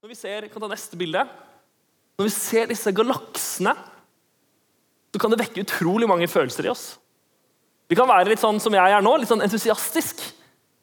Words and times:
Når 0.00 0.14
vi 0.14 0.16
ser, 0.16 0.44
kan 0.48 0.62
ta 0.62 0.68
neste 0.70 0.96
bilde. 0.96 1.20
Når 2.16 2.24
vi 2.24 2.30
ser 2.32 2.70
disse 2.70 2.88
galaksene, 2.96 3.74
så 5.12 5.20
kan 5.20 5.34
det 5.34 5.42
vekke 5.42 5.60
utrolig 5.60 6.08
mange 6.08 6.28
følelser 6.30 6.64
i 6.64 6.70
oss. 6.72 6.84
Vi 7.92 7.98
kan 7.98 8.08
være 8.08 8.30
litt 8.32 8.40
sånn 8.40 8.62
som 8.64 8.72
jeg 8.72 8.94
er 8.96 9.04
nå, 9.04 9.12
litt 9.20 9.28
sånn 9.28 9.44
entusiastisk. 9.44 10.22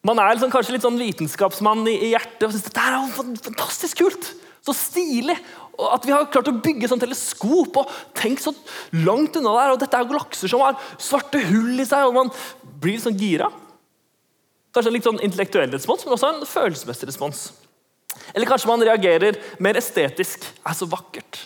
Man 0.05 0.21
er 0.21 0.35
liksom, 0.35 0.53
kanskje 0.53 0.75
litt 0.75 0.85
sånn 0.85 1.01
vitenskapsmann 1.01 1.81
i, 1.89 1.97
i 1.97 2.11
hjertet 2.11 2.45
og 2.45 2.53
syns 2.53 2.69
dette 2.69 2.85
er 2.85 2.99
jo 2.99 3.25
fantastisk 3.41 4.03
kult. 4.05 4.31
Så 4.61 4.77
stilig. 4.77 5.39
Og 5.79 5.89
at 5.97 6.05
vi 6.05 6.13
har 6.13 6.29
klart 6.29 6.53
å 6.53 6.57
bygge 6.61 6.93
sånn 6.93 7.01
teleskop 7.01 7.81
og 7.81 7.99
tenk 8.21 8.43
så 8.43 8.53
langt 9.01 9.41
unna 9.41 9.57
der. 9.57 9.73
Og 9.73 9.81
dette 9.81 9.97
er 9.97 10.11
galakser 10.13 10.53
som 10.53 10.61
har 10.61 10.77
svarte 11.01 11.41
hull 11.49 11.73
i 11.73 11.89
seg, 11.89 12.05
og 12.05 12.19
man 12.21 12.35
blir 12.85 13.01
sånn 13.01 13.17
gira. 13.17 13.49
Kanskje 14.77 14.93
en 14.93 15.01
litt 15.01 15.09
sånn 15.09 15.23
intellektuell 15.25 15.73
respons, 15.73 16.05
men 16.05 16.13
også 16.13 16.35
en 16.35 16.45
følelsesmessig 16.45 17.09
respons. 17.09 17.47
Eller 18.33 18.49
kanskje 18.49 18.69
man 18.69 18.83
reagerer 18.85 19.39
mer 19.63 19.79
estetisk. 19.79 20.45
Det 20.45 20.65
er 20.65 20.77
så 20.77 20.87
vakkert. 20.89 21.41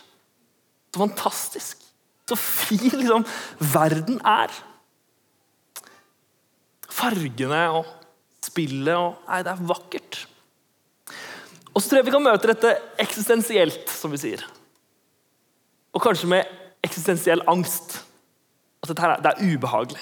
Så 0.91 1.01
fantastisk. 1.01 1.87
Så 2.29 2.37
fin 2.39 2.91
liksom, 2.95 3.25
verden 3.73 4.19
er. 4.27 4.53
Fargene 6.91 7.63
og 7.77 7.87
spillet 8.43 8.95
og 8.95 9.17
Nei, 9.27 9.41
det 9.45 9.53
er 9.53 9.65
vakkert. 9.69 10.21
Og 11.71 11.79
så 11.79 11.87
tror 11.87 12.01
jeg 12.01 12.07
vi 12.09 12.15
kan 12.15 12.25
møte 12.25 12.49
dette 12.51 12.73
eksistensielt, 12.99 13.85
som 13.91 14.11
vi 14.11 14.19
sier. 14.19 14.43
Og 15.95 16.03
kanskje 16.03 16.29
med 16.31 16.49
eksistensiell 16.83 17.43
angst. 17.51 18.01
At 18.81 18.91
dette 18.91 19.03
her, 19.05 19.21
det 19.23 19.31
er 19.31 19.53
ubehagelig. 19.53 20.01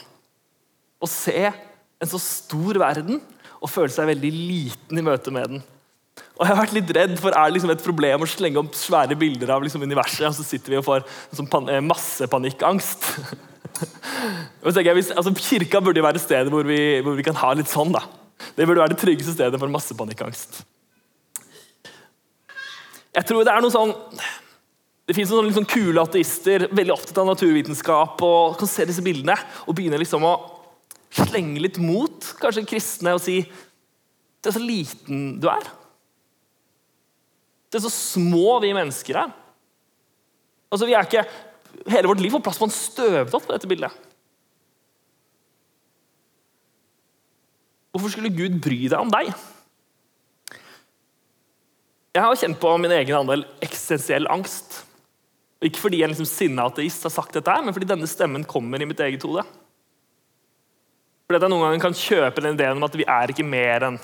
Å 0.99 1.09
se 1.09 1.49
en 1.49 2.09
så 2.09 2.19
stor 2.21 2.79
verden 2.79 3.19
og 3.59 3.71
føle 3.71 3.91
seg 3.93 4.09
veldig 4.09 4.31
liten 4.33 4.99
i 4.99 5.05
møte 5.05 5.33
med 5.35 5.51
den. 5.51 5.63
Og 6.39 6.47
jeg 6.47 6.55
har 6.55 6.61
vært 6.61 6.75
litt 6.77 6.91
redd 6.95 7.17
for 7.19 7.35
er 7.35 7.49
det 7.49 7.57
liksom 7.57 7.71
et 7.73 7.81
problem 7.83 8.23
å 8.23 8.27
slenge 8.31 8.61
opp 8.61 8.75
svære 8.79 9.17
bilder 9.19 9.51
av 9.57 9.63
liksom 9.65 9.83
universet, 9.83 10.23
og 10.29 10.37
så 10.37 10.45
sitter 10.47 10.71
vi 10.71 10.77
og 10.79 10.85
får 10.85 11.03
sånn 11.35 11.69
massepanikangst. 11.83 13.09
hvis, 14.63 15.11
altså, 15.11 15.33
kirka 15.35 15.81
burde 15.83 15.99
jo 15.99 16.05
være 16.07 16.21
stedet 16.23 16.51
hvor 16.53 16.67
vi, 16.67 16.79
hvor 17.03 17.17
vi, 17.17 17.25
kan 17.27 17.35
ha 17.41 17.51
litt 17.59 17.71
sånn. 17.71 17.91
da. 17.91 18.05
Det 18.55 18.63
burde 18.63 18.79
være 18.85 18.93
det 18.93 19.01
tryggeste 19.01 19.35
stedet 19.35 19.59
for 19.59 19.71
masse 19.71 19.95
panikkangst. 19.99 20.61
Jeg 23.19 23.27
tror 23.27 23.43
det 23.43 23.51
er 23.51 23.65
noe 23.65 23.73
sånn 23.73 23.91
det 25.09 25.15
fins 25.17 25.31
noen 25.33 25.47
liksom 25.47 25.65
kule 25.65 26.03
ateister 26.05 26.67
veldig 26.69 26.93
opptatt 26.93 27.17
av 27.17 27.31
naturvitenskap 27.31 28.21
og 28.21 28.59
kan 28.59 28.69
se 28.69 28.85
disse 28.85 29.01
bildene 29.01 29.33
og 29.65 29.73
begynne 29.73 29.97
liksom 29.97 30.21
å 30.23 30.35
slenge 31.17 31.63
litt 31.63 31.79
mot 31.81 32.27
kanskje 32.39 32.67
kristne 32.69 33.15
og 33.17 33.23
si 33.23 33.41
det 33.41 34.51
er 34.51 34.55
så 34.55 34.61
liten 34.61 35.39
du 35.41 35.49
er. 35.49 35.65
Det 37.69 37.77
er 37.77 37.85
så 37.85 37.93
små 37.93 38.57
vi 38.63 38.73
mennesker 38.73 39.21
er. 39.21 39.33
Altså, 40.69 40.87
vi 40.89 40.97
er 40.97 41.05
ikke, 41.05 41.25
Hele 41.89 42.09
vårt 42.09 42.19
liv 42.19 42.33
får 42.33 42.41
plass 42.43 42.57
på 42.59 42.65
en 42.65 42.73
støvdott 42.73 43.45
på 43.45 43.53
dette 43.53 43.69
bildet. 43.69 43.93
Hvorfor 47.93 48.11
skulle 48.13 48.33
Gud 48.33 48.57
bry 48.61 48.81
deg 48.89 48.97
om 48.97 49.11
deg? 49.13 49.29
Jeg 52.17 52.25
har 52.25 52.39
kjent 52.41 52.59
på 52.59 52.73
min 52.81 52.93
egen 52.97 53.15
andel 53.21 53.45
eksistensiell 53.63 54.27
angst. 54.33 54.81
Ikke 55.65 55.81
fordi 55.81 56.01
en 56.03 56.13
liksom 56.13 56.27
sinna 56.29 56.65
ateist 56.69 57.05
har 57.05 57.13
sagt 57.13 57.37
dette, 57.37 57.55
men 57.63 57.75
fordi 57.75 57.89
denne 57.89 58.09
stemmen 58.09 58.45
kommer 58.49 58.81
i 58.81 58.87
mitt 58.89 59.01
eget 59.05 59.23
hode. 59.27 59.45
Fordi 61.27 61.37
at 61.37 61.45
jeg 61.45 61.53
noen 61.53 61.65
ganger 61.67 61.83
kan 61.83 61.97
kjøpe 61.97 62.43
den 62.43 62.57
ideen 62.57 62.79
om 62.79 62.87
at 62.87 62.95
vi 62.97 63.05
er 63.05 63.33
ikke 63.33 63.45
mer 63.45 63.85
enn 63.89 63.99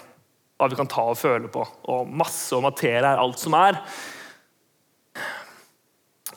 hva 0.56 0.70
vi 0.72 0.78
kan 0.80 0.89
ta 0.89 1.03
og 1.11 1.20
føle 1.20 1.50
på. 1.52 1.64
Og 1.92 2.08
masse 2.08 2.56
og 2.56 2.64
materie 2.66 3.03
er 3.03 3.22
alt 3.22 3.42
som 3.42 3.56
er. 3.59 3.80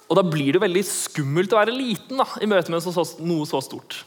Og 0.09 0.17
da 0.17 0.25
blir 0.25 0.57
det 0.57 0.63
veldig 0.63 0.85
skummelt 0.89 1.53
å 1.53 1.61
være 1.61 1.75
liten 1.75 2.21
da, 2.21 2.27
i 2.41 2.49
møte 2.49 2.73
med 2.73 2.81
noe 2.81 3.49
så 3.49 3.61
stort. 3.65 4.03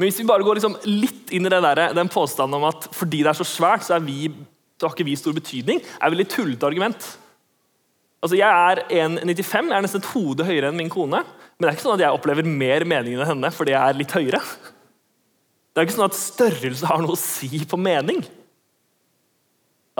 Men 0.00 0.08
hvis 0.08 0.22
vi 0.22 0.28
bare 0.30 0.44
går 0.46 0.56
liksom 0.56 0.78
litt 0.88 1.28
inn 1.36 1.44
i 1.44 1.50
det 1.52 1.60
der, 1.60 1.82
den 1.92 2.08
påstanden 2.08 2.56
om 2.56 2.70
at 2.70 2.88
fordi 2.96 3.20
det 3.20 3.34
er 3.34 3.36
så 3.36 3.44
svært, 3.44 3.84
så, 3.84 3.98
vi, 4.00 4.30
så 4.80 4.88
har 4.88 4.94
ikke 4.96 5.10
vi 5.10 5.16
stor 5.20 5.36
betydning, 5.36 5.82
er 5.84 6.06
et 6.06 6.14
veldig 6.14 6.30
tullete 6.32 6.66
argument. 6.66 7.08
Altså, 8.24 8.38
Jeg 8.40 8.48
er 8.48 8.80
1,95, 8.88 9.68
jeg 9.68 9.76
er 9.76 9.84
nesten 9.84 10.00
et 10.00 10.10
hode 10.14 10.46
høyere 10.48 10.72
enn 10.72 10.80
min 10.80 10.92
kone. 10.92 11.20
Men 11.20 11.66
det 11.66 11.68
er 11.68 11.76
ikke 11.76 11.84
sånn 11.84 11.98
at 11.98 12.06
jeg 12.06 12.16
opplever 12.16 12.48
mer 12.48 12.86
mening 12.88 13.18
enn 13.18 13.28
henne 13.28 13.52
fordi 13.52 13.74
jeg 13.74 13.80
er 13.80 14.00
litt 14.00 14.16
høyere. 14.16 14.40
Det 15.70 15.80
er 15.80 15.86
ikke 15.86 15.96
sånn 15.96 16.08
at 16.08 16.18
størrelse 16.18 16.88
har 16.90 17.02
noe 17.02 17.14
å 17.14 17.20
si 17.20 17.62
på 17.68 17.78
mening. 17.78 18.24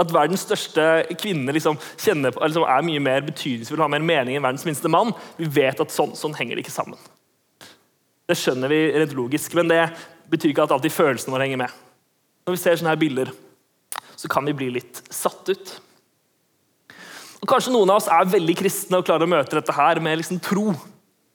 At 0.00 0.12
verdens 0.14 0.42
største 0.46 0.84
kvinne 1.20 1.52
liksom 1.54 1.78
kjenner 2.00 2.34
liksom 2.34 2.66
er 2.66 2.86
mye 2.86 3.02
mer 3.04 3.26
betydningsfull 3.26 3.78
og 3.78 3.86
har 3.86 3.92
mer 3.94 4.06
mening 4.06 4.38
enn 4.38 4.44
verdens 4.46 4.66
minste 4.66 4.90
mann. 4.90 5.12
Vi 5.38 5.48
vet 5.50 5.82
at 5.82 5.94
sånn, 5.94 6.16
sånn 6.18 6.34
henger 6.38 6.56
det 6.56 6.64
ikke 6.64 6.74
sammen. 6.74 6.98
Det 8.30 8.38
skjønner 8.38 8.70
vi 8.70 8.80
rent 8.94 9.14
logisk, 9.18 9.54
men 9.58 9.70
det 9.70 9.82
betyr 10.30 10.52
ikke 10.52 10.66
at 10.66 10.74
alltid 10.74 10.94
følelsene 10.94 11.34
våre 11.34 11.46
henger 11.46 11.62
med. 11.64 11.78
Når 12.46 12.56
vi 12.56 12.62
ser 12.62 12.78
sånne 12.78 12.94
her 12.94 13.00
bilder, 13.00 13.32
så 14.18 14.30
kan 14.30 14.46
vi 14.46 14.56
bli 14.56 14.68
litt 14.74 15.02
satt 15.10 15.50
ut. 15.50 15.74
Og 17.40 17.48
Kanskje 17.48 17.72
noen 17.74 17.90
av 17.90 18.00
oss 18.00 18.08
er 18.12 18.30
veldig 18.30 18.56
kristne 18.58 19.00
og 19.00 19.06
klarer 19.08 19.26
å 19.26 19.32
møte 19.32 19.56
dette 19.58 19.74
her 19.74 20.00
med 20.04 20.20
liksom 20.20 20.40
tro. 20.44 20.70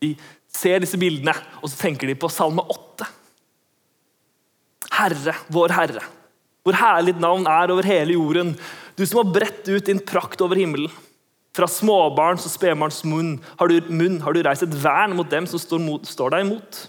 De 0.03 0.13
ser 0.51 0.81
disse 0.83 0.99
bildene, 1.01 1.33
og 1.61 1.71
så 1.71 1.79
tenker 1.81 2.09
de 2.09 2.17
på 2.19 2.31
Salme 2.31 2.63
8. 2.63 3.07
Herre, 4.95 5.35
vår 5.51 5.73
Herre, 5.75 6.03
hvor 6.65 6.77
herlig 6.79 7.13
ditt 7.13 7.23
navn 7.23 7.45
er 7.49 7.73
over 7.73 7.85
hele 7.87 8.15
jorden. 8.15 8.53
Du 8.97 9.03
som 9.05 9.21
har 9.21 9.33
bredt 9.35 9.67
ut 9.67 9.85
din 9.85 10.01
prakt 10.01 10.41
over 10.41 10.57
himmelen. 10.59 10.91
Fra 11.55 11.67
småbarns 11.71 12.47
og 12.47 12.51
spedbarns 12.51 13.03
munn 13.07 13.37
har, 13.59 13.71
du, 13.71 13.77
munn 13.87 14.17
har 14.25 14.35
du 14.35 14.41
reist 14.43 14.65
et 14.65 14.75
vern 14.81 15.15
mot 15.15 15.29
dem 15.31 15.47
som 15.47 15.61
står, 15.61 15.79
mot, 15.79 16.03
står 16.07 16.33
deg 16.33 16.43
imot, 16.43 16.81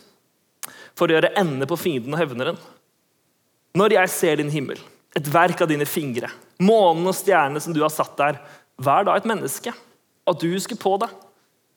for 0.99 1.07
å 1.07 1.15
gjøre 1.15 1.35
ende 1.39 1.69
på 1.71 1.79
fienden 1.79 2.17
og 2.17 2.23
hevneren. 2.23 2.59
Når 3.79 3.95
jeg 3.99 4.13
ser 4.15 4.41
din 4.41 4.51
himmel, 4.51 4.81
et 5.17 5.29
verk 5.31 5.63
av 5.63 5.71
dine 5.71 5.87
fingre, 5.89 6.33
månen 6.59 7.07
og 7.07 7.15
stjernene 7.17 7.63
som 7.63 7.77
du 7.77 7.83
har 7.85 7.93
satt 7.95 8.17
der, 8.19 8.41
vær 8.83 9.07
da 9.07 9.15
et 9.17 9.29
menneske, 9.29 9.71
at 10.27 10.43
du 10.43 10.49
husker 10.51 10.79
på 10.81 10.97
det. 11.03 11.13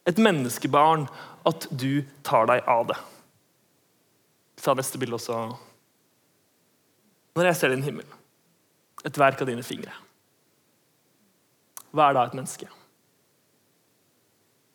Et 0.09 0.17
menneskebarn, 0.17 1.05
at 1.45 1.67
du 1.69 2.01
tar 2.25 2.49
deg 2.49 2.65
av 2.65 2.89
det. 2.89 2.97
Ta 4.63 4.73
neste 4.75 4.99
bilde 4.99 5.19
også. 5.19 5.37
Når 7.37 7.49
jeg 7.49 7.59
ser 7.59 7.73
din 7.73 7.85
himmel, 7.85 8.07
et 9.05 9.19
verk 9.19 9.41
av 9.41 9.49
dine 9.49 9.63
fingre, 9.63 9.93
hva 11.95 12.09
er 12.09 12.17
da 12.17 12.25
et 12.27 12.35
menneske? 12.37 12.67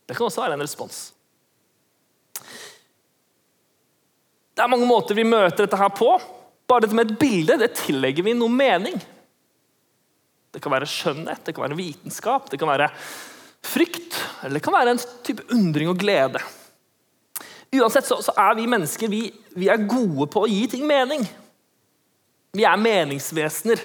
Det 0.04 0.16
kan 0.16 0.26
også 0.26 0.42
være 0.42 0.56
en 0.58 0.64
respons. 0.64 1.02
Det 4.54 4.62
er 4.62 4.70
mange 4.70 4.86
måter 4.86 5.16
vi 5.18 5.26
møter 5.26 5.64
dette 5.64 5.78
her 5.78 5.92
på. 5.94 6.10
Bare 6.70 6.84
dette 6.84 6.96
med 6.96 7.10
et 7.10 7.20
bilde 7.20 7.58
det 7.60 7.72
tillegger 7.78 8.26
vi 8.26 8.36
noe 8.36 8.52
mening. 8.52 8.98
Det 10.54 10.62
kan 10.62 10.72
være 10.74 10.88
skjønnhet, 10.88 11.42
det 11.46 11.54
kan 11.54 11.64
være 11.66 11.78
vitenskap, 11.78 12.46
det 12.50 12.60
kan 12.60 12.70
være 12.70 12.90
frykt, 13.64 14.14
eller 14.44 14.58
det 14.58 14.62
kan 14.62 14.76
være 14.76 14.92
en 14.94 15.00
type 15.26 15.46
undring 15.54 15.90
og 15.90 15.98
glede. 15.98 16.42
Uansett 17.74 18.06
så, 18.06 18.20
så 18.22 18.34
er 18.38 18.54
vi 18.54 18.68
mennesker 18.70 19.10
vi, 19.10 19.24
vi 19.58 19.70
er 19.72 19.88
gode 19.90 20.28
på 20.30 20.44
å 20.44 20.50
gi 20.50 20.62
ting 20.70 20.84
mening. 20.86 21.24
Vi 22.54 22.64
er 22.64 22.78
meningsvesener. 22.78 23.80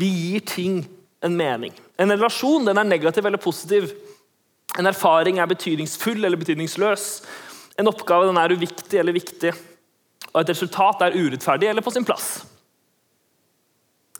Vi 0.00 0.08
gir 0.08 0.44
ting 0.48 0.80
en 1.24 1.36
mening. 1.36 1.74
En 2.00 2.12
relasjon 2.12 2.64
den 2.66 2.80
er 2.80 2.88
negativ 2.88 3.26
eller 3.26 3.40
positiv. 3.40 3.92
En 4.78 4.88
erfaring 4.88 5.38
er 5.38 5.50
betydningsfull 5.50 6.24
eller 6.24 6.40
betydningsløs. 6.40 7.06
En 7.78 7.90
oppgave 7.90 8.26
den 8.30 8.40
er 8.40 8.54
uviktig 8.56 8.98
eller 9.00 9.16
viktig. 9.16 9.52
Og 10.32 10.40
et 10.40 10.50
resultat 10.54 11.04
er 11.04 11.18
urettferdig 11.18 11.68
eller 11.70 11.84
på 11.84 11.92
sin 11.94 12.06
plass. 12.06 12.42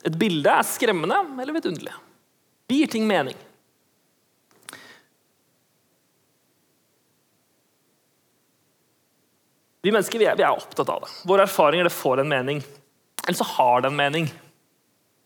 Et 0.05 0.15
bilde 0.21 0.53
er 0.53 0.69
skremmende 0.69 1.17
eller 1.41 1.57
vidunderlig. 1.57 1.97
Vi 2.69 2.83
gir 2.83 2.93
ting 2.93 3.09
mening. 3.09 3.37
Vi 9.85 9.93
mennesker 9.93 10.21
vi 10.21 10.29
er, 10.29 10.37
vi 10.37 10.45
er 10.45 10.57
opptatt 10.57 10.89
av 10.89 11.03
det. 11.05 11.13
Våre 11.29 11.45
erfaringer 11.45 11.89
det 11.89 11.93
får 11.93 12.23
en 12.23 12.31
mening. 12.31 12.63
Eller 13.25 13.39
så 13.39 13.47
har 13.57 13.83
det 13.83 13.91
en 13.91 13.99
mening. 13.99 14.29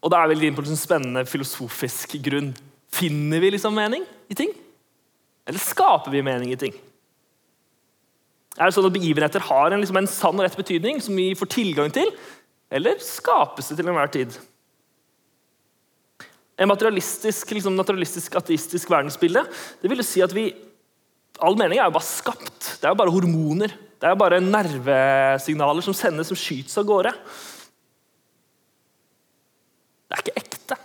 Og 0.03 0.13
da 0.13 0.23
er 0.23 0.31
vi 0.31 0.47
inn 0.47 0.57
på 0.57 0.63
en 0.63 0.79
spennende 0.79 1.25
filosofisk 1.27 2.15
grunn. 2.23 2.53
Finner 2.95 3.43
vi 3.43 3.53
liksom 3.55 3.75
mening 3.75 4.05
i 4.31 4.37
ting? 4.39 4.53
Eller 5.49 5.63
skaper 5.63 6.13
vi 6.13 6.23
mening 6.25 6.53
i 6.55 6.61
ting? 6.61 6.77
Er 8.59 8.67
det 8.67 8.75
sånn 8.75 8.89
at 8.89 8.95
Begivenheter 8.95 9.43
har 9.49 9.73
en, 9.73 9.83
liksom 9.83 9.99
en 10.01 10.11
sann 10.11 10.39
og 10.39 10.45
rett 10.45 10.59
betydning 10.59 11.03
som 11.03 11.19
vi 11.19 11.31
får 11.39 11.51
tilgang 11.55 11.93
til? 11.95 12.11
Eller 12.75 12.99
skapes 13.03 13.71
det 13.71 13.79
til 13.79 13.91
enhver 13.91 14.11
tid? 14.13 14.35
En 16.59 16.71
materialistisk, 16.71 17.53
liksom 17.55 17.77
naturalistisk, 17.79 18.35
ateistisk 18.41 18.91
verdensbilde 18.91 19.45
det 19.79 19.91
vil 19.91 20.03
jo 20.03 20.07
si 20.07 20.25
at 20.25 20.35
vi, 20.35 20.49
all 21.39 21.55
mening 21.59 21.79
er 21.79 21.87
jo 21.87 21.95
bare 21.95 22.09
skapt. 22.09 22.73
Det 22.81 22.89
er 22.89 22.97
jo 22.97 22.99
bare 22.99 23.15
hormoner. 23.15 23.77
Det 23.99 24.07
er 24.07 24.15
jo 24.15 24.21
bare 24.21 24.43
nervesignaler 24.43 25.87
som 25.87 25.95
sendes, 25.95 26.31
som 26.31 26.39
skytes 26.39 26.75
av 26.79 26.87
gårde. 26.87 27.15
Det 30.09 30.17
er 30.17 30.25
ikke 30.25 30.41
ekte. 30.41 30.79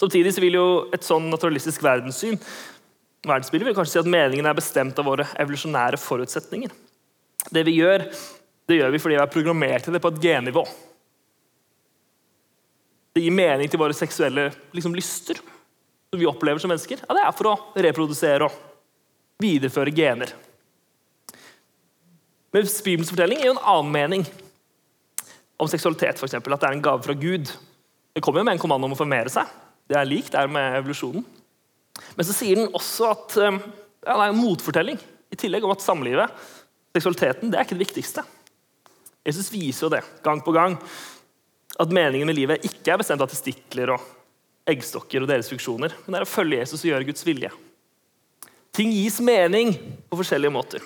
Samtidig 0.00 0.32
vil 0.40 0.56
jo 0.56 0.66
et 0.96 1.04
sånn 1.04 1.28
naturalistisk 1.28 1.82
verdenssyn 1.84 2.38
verdensbildet 3.26 3.68
vil 3.68 3.76
kanskje 3.76 3.98
si 3.98 4.02
at 4.02 4.10
meningen 4.10 4.48
er 4.48 4.56
bestemt 4.56 4.98
av 5.00 5.08
våre 5.08 5.26
evolusjonære 5.40 6.00
forutsetninger. 6.00 6.72
Det 7.52 7.64
vi 7.66 7.76
gjør, 7.76 8.06
det 8.68 8.78
gjør 8.78 8.94
vi 8.94 9.00
fordi 9.02 9.18
vi 9.18 9.22
er 9.22 9.34
programmert 9.34 9.86
til 9.86 9.96
det 9.96 10.02
på 10.02 10.12
et 10.12 10.22
gennivå. 10.24 10.64
Det 13.10 13.24
gir 13.24 13.34
mening 13.34 13.70
til 13.70 13.80
våre 13.80 13.96
seksuelle 13.96 14.48
liksom, 14.76 14.94
lyster, 14.96 15.40
som 16.10 16.20
vi 16.20 16.28
opplever 16.30 16.62
som 16.62 16.70
mennesker. 16.72 17.02
Ja, 17.02 17.16
Det 17.16 17.24
er 17.26 17.36
for 17.36 17.50
å 17.50 17.56
reprodusere 17.76 18.46
og 18.46 18.60
videreføre 19.42 19.92
gener. 19.94 20.32
Men 22.50 22.66
Bibelens 22.66 23.10
fortelling 23.10 23.40
gir 23.40 23.50
jo 23.50 23.56
en 23.56 23.66
annen 23.72 23.92
mening 23.94 24.24
om 25.60 25.68
seksualitet. 25.68 26.22
Eksempel, 26.22 26.54
at 26.54 26.62
det 26.62 26.70
er 26.70 26.78
en 26.78 26.86
gave 26.86 27.04
fra 27.04 27.14
Gud. 27.14 27.50
Det 28.14 28.22
kommer 28.24 28.40
jo 28.40 28.48
med 28.48 28.56
en 28.56 28.62
kommando 28.62 28.88
om 28.88 28.94
å 28.96 28.98
formere 28.98 29.30
seg. 29.32 29.50
Det 29.90 29.98
er 29.98 30.06
det 30.06 30.38
er 30.38 30.50
med 30.50 30.78
evolusjonen. 30.78 31.24
Men 32.14 32.26
så 32.26 32.34
sier 32.34 32.60
den 32.60 32.74
også 32.76 33.10
at 33.10 33.34
ja, 33.36 33.50
det 34.14 34.14
er 34.14 34.28
en 34.30 34.38
motfortelling 34.38 35.00
i 35.30 35.38
tillegg 35.38 35.64
om 35.66 35.74
at 35.74 35.82
samlivet, 35.82 36.30
seksualiteten, 36.94 37.50
det 37.50 37.58
er 37.58 37.66
ikke 37.66 37.76
det 37.76 37.86
viktigste. 37.86 38.22
Jesus 39.26 39.50
viser 39.52 39.86
jo 39.86 39.92
det 39.92 40.04
gang 40.24 40.40
på 40.42 40.54
gang. 40.54 40.78
At 41.80 41.92
meningen 41.92 42.28
med 42.28 42.38
livet 42.38 42.64
ikke 42.66 42.94
er 42.94 43.00
bestemt 43.00 43.22
av 43.22 43.30
testikler 43.30 43.92
og 43.94 44.06
eggstokker 44.70 45.24
og 45.24 45.30
deres 45.30 45.50
funksjoner, 45.50 45.94
men 46.04 46.14
det 46.14 46.20
er 46.20 46.26
å 46.26 46.30
følge 46.30 46.60
Jesus 46.60 46.82
og 46.82 46.90
gjøre 46.90 47.08
Guds 47.08 47.26
vilje. 47.26 47.50
Ting 48.76 48.92
gis 48.94 49.18
mening 49.24 49.72
på 50.10 50.18
forskjellige 50.20 50.54
måter. 50.54 50.84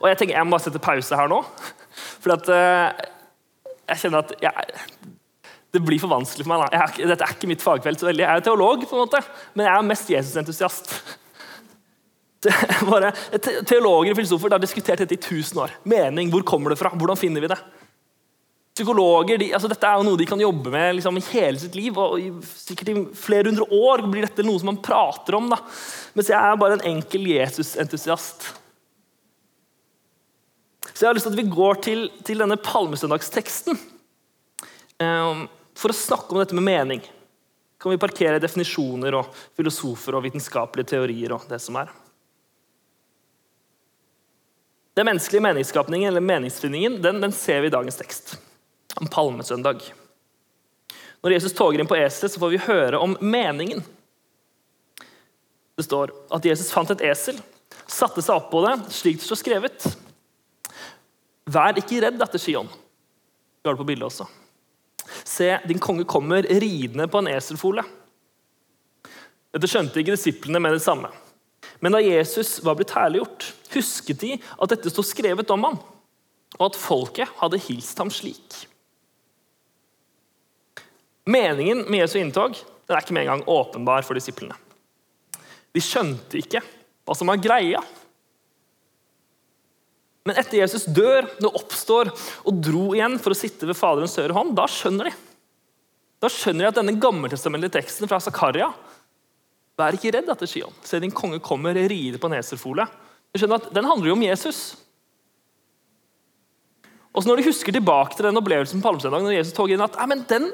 Og 0.00 0.08
Jeg 0.10 0.18
tenker 0.18 0.34
jeg 0.34 0.46
må 0.46 0.56
bare 0.56 0.66
sette 0.66 0.82
pause 0.82 1.18
her 1.18 1.30
nå. 1.30 1.42
For 2.22 2.34
at, 2.34 2.48
uh, 2.50 3.68
jeg 3.92 4.02
kjenner 4.02 4.24
at 4.24 4.34
jeg, 4.42 4.80
det 5.76 5.84
blir 5.84 6.00
for 6.02 6.12
vanskelig 6.12 6.46
for 6.46 6.56
meg. 6.56 6.72
Er, 6.72 6.96
dette 7.12 7.26
er 7.26 7.36
ikke 7.36 7.50
mitt 7.50 7.64
fagfelt 7.64 8.00
så 8.00 8.08
veldig. 8.08 8.24
Jeg 8.24 8.40
er 8.40 8.44
teolog, 8.48 8.82
på 8.88 8.96
en 8.96 9.04
måte, 9.04 9.22
men 9.54 9.68
jeg 9.68 9.74
er 9.76 9.88
mest 9.92 10.12
Jesus-entusiast. 10.16 10.92
Teologer 13.66 14.12
og 14.12 14.18
filosofer 14.18 14.54
har 14.54 14.62
diskutert 14.62 15.02
dette 15.02 15.16
i 15.16 15.22
tusen 15.22 15.58
år. 15.64 15.74
Mening, 15.88 16.30
Hvor 16.30 16.44
kommer 16.46 16.72
det 16.72 16.78
fra? 16.80 16.92
Hvordan 16.94 17.18
finner 17.18 17.42
vi 17.42 17.50
det? 17.50 17.58
Psykologer, 18.76 19.38
de, 19.40 19.48
altså 19.56 19.70
Dette 19.72 19.88
er 19.88 19.96
jo 19.96 20.04
noe 20.04 20.20
de 20.20 20.26
kan 20.28 20.40
jobbe 20.40 20.68
med 20.72 20.98
liksom, 20.98 21.16
i 21.16 21.24
hele 21.30 21.60
sitt 21.60 21.74
liv. 21.78 21.96
og 21.96 22.20
i, 22.20 22.28
Sikkert 22.44 22.92
i 22.92 22.96
flere 23.16 23.48
hundre 23.48 23.66
år 23.72 24.04
blir 24.04 24.28
dette 24.28 24.44
noe 24.44 24.60
som 24.60 24.70
man 24.72 24.82
prater 24.84 25.38
om. 25.38 25.48
da. 25.52 25.62
Mens 26.16 26.30
jeg 26.32 26.36
er 26.36 26.60
bare 26.60 26.78
en 26.78 26.86
enkel 26.92 27.24
Jesus-entusiast. 27.32 28.50
Så 30.92 31.04
jeg 31.04 31.08
har 31.08 31.16
lyst 31.16 31.26
til 31.28 31.34
at 31.34 31.40
vi 31.40 31.52
går 31.52 31.80
til, 31.84 32.06
til 32.24 32.40
denne 32.40 32.56
palmesøndagsteksten. 32.60 33.80
Um, 35.00 35.44
for 35.76 35.92
å 35.92 35.96
snakke 35.96 36.32
om 36.32 36.40
dette 36.40 36.56
med 36.56 36.66
mening 36.66 37.04
kan 37.80 37.92
vi 37.92 38.00
parkere 38.00 38.40
definisjoner 38.40 39.14
og 39.18 39.32
filosofer 39.56 40.16
og 40.16 40.24
vitenskapelige 40.24 40.94
teorier. 40.94 41.32
og 41.32 41.44
det 41.48 41.60
som 41.60 41.76
er. 41.76 41.90
Den 44.96 45.06
menneskelige 45.06 45.44
meningsskapningen 45.44 46.08
eller 46.08 46.24
meningsfinningen, 46.24 47.02
den, 47.02 47.20
den, 47.20 47.32
ser 47.32 47.60
vi 47.60 47.68
i 47.68 47.74
dagens 47.74 47.98
tekst, 48.00 48.38
om 48.96 49.06
palmesøndag. 49.06 49.82
Når 51.20 51.34
Jesus 51.36 51.52
toger 51.52 51.80
inn 51.80 51.90
på 51.90 51.98
eselet, 51.98 52.32
så 52.32 52.40
får 52.40 52.54
vi 52.54 52.62
høre 52.64 52.98
om 52.98 53.16
meningen. 53.20 53.84
Det 55.76 55.84
står 55.84 56.14
at 56.32 56.48
Jesus 56.48 56.72
fant 56.72 56.90
et 56.94 57.04
esel, 57.04 57.36
satte 57.84 58.24
seg 58.24 58.38
opp 58.38 58.48
på 58.54 58.64
det, 58.64 58.72
slik 58.96 59.20
det 59.20 59.28
står 59.28 59.42
skrevet. 59.42 59.90
Vær 61.44 61.76
ikke 61.76 62.00
redd 62.00 62.16
datter 62.16 62.40
Sion. 62.40 62.66
Vi 62.66 63.68
har 63.68 63.76
det 63.76 63.82
på 63.84 63.90
bildet 63.92 64.08
også. 64.08 64.24
Se, 65.22 65.48
din 65.68 65.82
konge 65.82 66.06
kommer 66.08 66.46
ridende 66.46 67.08
på 67.10 67.22
en 67.22 67.30
eselfole. 67.32 67.84
Dette 69.54 69.70
skjønte 69.70 70.02
ikke 70.02 70.16
disiplene 70.16 70.60
med 70.60 70.76
det 70.76 70.84
samme. 70.84 71.10
Men 71.80 71.94
da 71.96 72.00
Jesus 72.02 72.58
var 72.64 72.76
blitt 72.78 72.94
herliggjort, 72.96 73.50
husket 73.74 74.22
de 74.22 74.36
at 74.36 74.72
dette 74.72 74.92
sto 74.92 75.04
skrevet 75.04 75.50
om 75.52 75.66
ham, 75.66 75.78
og 76.56 76.64
at 76.70 76.78
folket 76.80 77.32
hadde 77.40 77.60
hilst 77.66 77.98
ham 78.00 78.12
slik. 78.12 78.64
Meningen 81.26 81.84
med 81.90 82.04
Jesu 82.04 82.20
inntog 82.20 82.54
den 82.86 82.94
er 82.94 83.02
ikke 83.02 83.16
med 83.16 83.26
en 83.26 83.32
gang 83.32 83.48
åpenbar 83.50 84.04
for 84.06 84.14
disiplene. 84.14 84.54
De 85.74 85.82
skjønte 85.82 86.38
ikke 86.38 86.62
hva 86.62 87.16
som 87.18 87.28
var 87.30 87.40
greia. 87.42 87.80
Men 90.26 90.38
etter 90.40 90.58
Jesus 90.58 90.88
dør, 90.90 91.28
når 91.42 91.58
oppstår 91.60 92.10
og 92.10 92.60
dro 92.64 92.90
igjen 92.96 93.16
for 93.22 93.32
å 93.32 93.38
sitte 93.38 93.68
ved 93.68 93.78
Faderens 93.78 94.16
høyre 94.18 94.34
hånd, 94.34 94.56
da 94.58 94.66
skjønner 94.70 95.10
de. 95.10 95.14
Da 96.22 96.30
skjønner 96.32 96.66
de 96.66 96.70
at 96.72 96.78
denne 96.80 96.96
gammeltestamentlige 97.00 97.76
teksten 97.78 98.10
fra 98.10 98.20
Zakaria 98.22 98.72
Vær 99.76 99.92
ikke 99.92 100.08
redd 100.14 100.30
etter 100.32 100.48
Sion. 100.48 100.72
Se, 100.88 100.96
din 101.02 101.12
konge 101.12 101.36
kommer 101.44 101.76
ride 101.76 102.16
på 102.16 102.30
en 102.30 102.38
eselfole. 102.38 102.86
Skjønner 103.36 103.60
at 103.60 103.74
Den 103.76 103.84
handler 103.84 104.08
jo 104.08 104.14
om 104.16 104.24
Jesus. 104.24 104.60
Og 107.12 107.22
så 107.22 107.28
Når 107.28 107.40
de 107.40 107.48
husker 107.50 107.76
tilbake 107.76 108.16
til 108.16 108.24
den 108.24 108.40
opplevelsen 108.40 108.80
på 108.80 108.88
palmesøndag, 108.88 109.24
når 109.24 109.36
Jesus 109.36 109.52
tog 109.56 109.70
inn 109.72 109.84
at 109.84 109.96
men 110.08 110.24
den, 110.28 110.48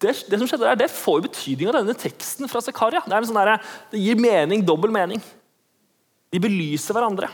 det, 0.00 0.16
det, 0.28 0.38
som 0.40 0.48
skjedde 0.48 0.64
der, 0.64 0.80
det 0.80 0.90
får 0.92 1.20
jo 1.20 1.26
betydning 1.28 1.68
av 1.68 1.78
denne 1.78 1.96
teksten 1.96 2.48
fra 2.48 2.64
Zakaria. 2.64 3.04
Det, 3.04 3.20
sånn 3.28 3.40
det 3.92 4.00
gir 4.00 4.20
mening, 4.20 4.64
dobbel 4.64 4.92
mening. 4.92 5.20
De 6.32 6.40
belyser 6.40 6.96
hverandre. 6.96 7.28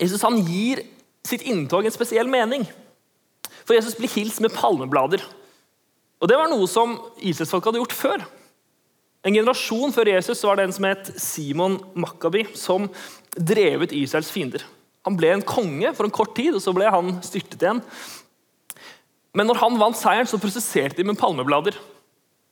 Jesus 0.00 0.24
han 0.26 0.40
gir 0.46 0.82
sitt 1.24 1.44
inntog 1.46 1.86
en 1.86 1.94
spesiell 1.94 2.28
mening. 2.30 2.66
For 3.64 3.76
Jesus 3.76 3.96
blir 3.96 4.12
hilst 4.12 4.42
med 4.44 4.54
palmeblader. 4.54 5.22
Og 6.20 6.30
Det 6.30 6.38
var 6.38 6.48
noe 6.48 6.66
som 6.70 6.96
Israelsfolket 7.18 7.70
hadde 7.70 7.82
gjort 7.82 7.96
før. 7.96 8.24
En 9.24 9.34
generasjon 9.34 9.92
før 9.92 10.10
Jesus 10.12 10.42
var 10.44 10.58
det 10.58 10.66
en 10.68 10.74
som 10.76 10.86
het 10.88 11.10
Simon 11.20 11.78
Makabi, 11.96 12.44
som 12.56 12.90
drev 13.36 13.86
ut 13.86 13.94
Israels 13.96 14.30
fiender. 14.32 14.64
Han 15.04 15.16
ble 15.16 15.32
en 15.32 15.44
konge 15.44 15.92
for 15.96 16.06
en 16.06 16.14
kort 16.14 16.34
tid, 16.36 16.52
og 16.56 16.62
så 16.64 16.72
ble 16.76 16.88
han 16.92 17.18
styrtet 17.24 17.60
igjen. 17.60 17.80
Men 19.34 19.48
når 19.48 19.60
han 19.62 19.80
vant 19.80 19.98
seieren, 19.98 20.28
så 20.28 20.40
prosesserte 20.40 21.00
de 21.00 21.08
med 21.08 21.18
palmeblader. 21.20 21.76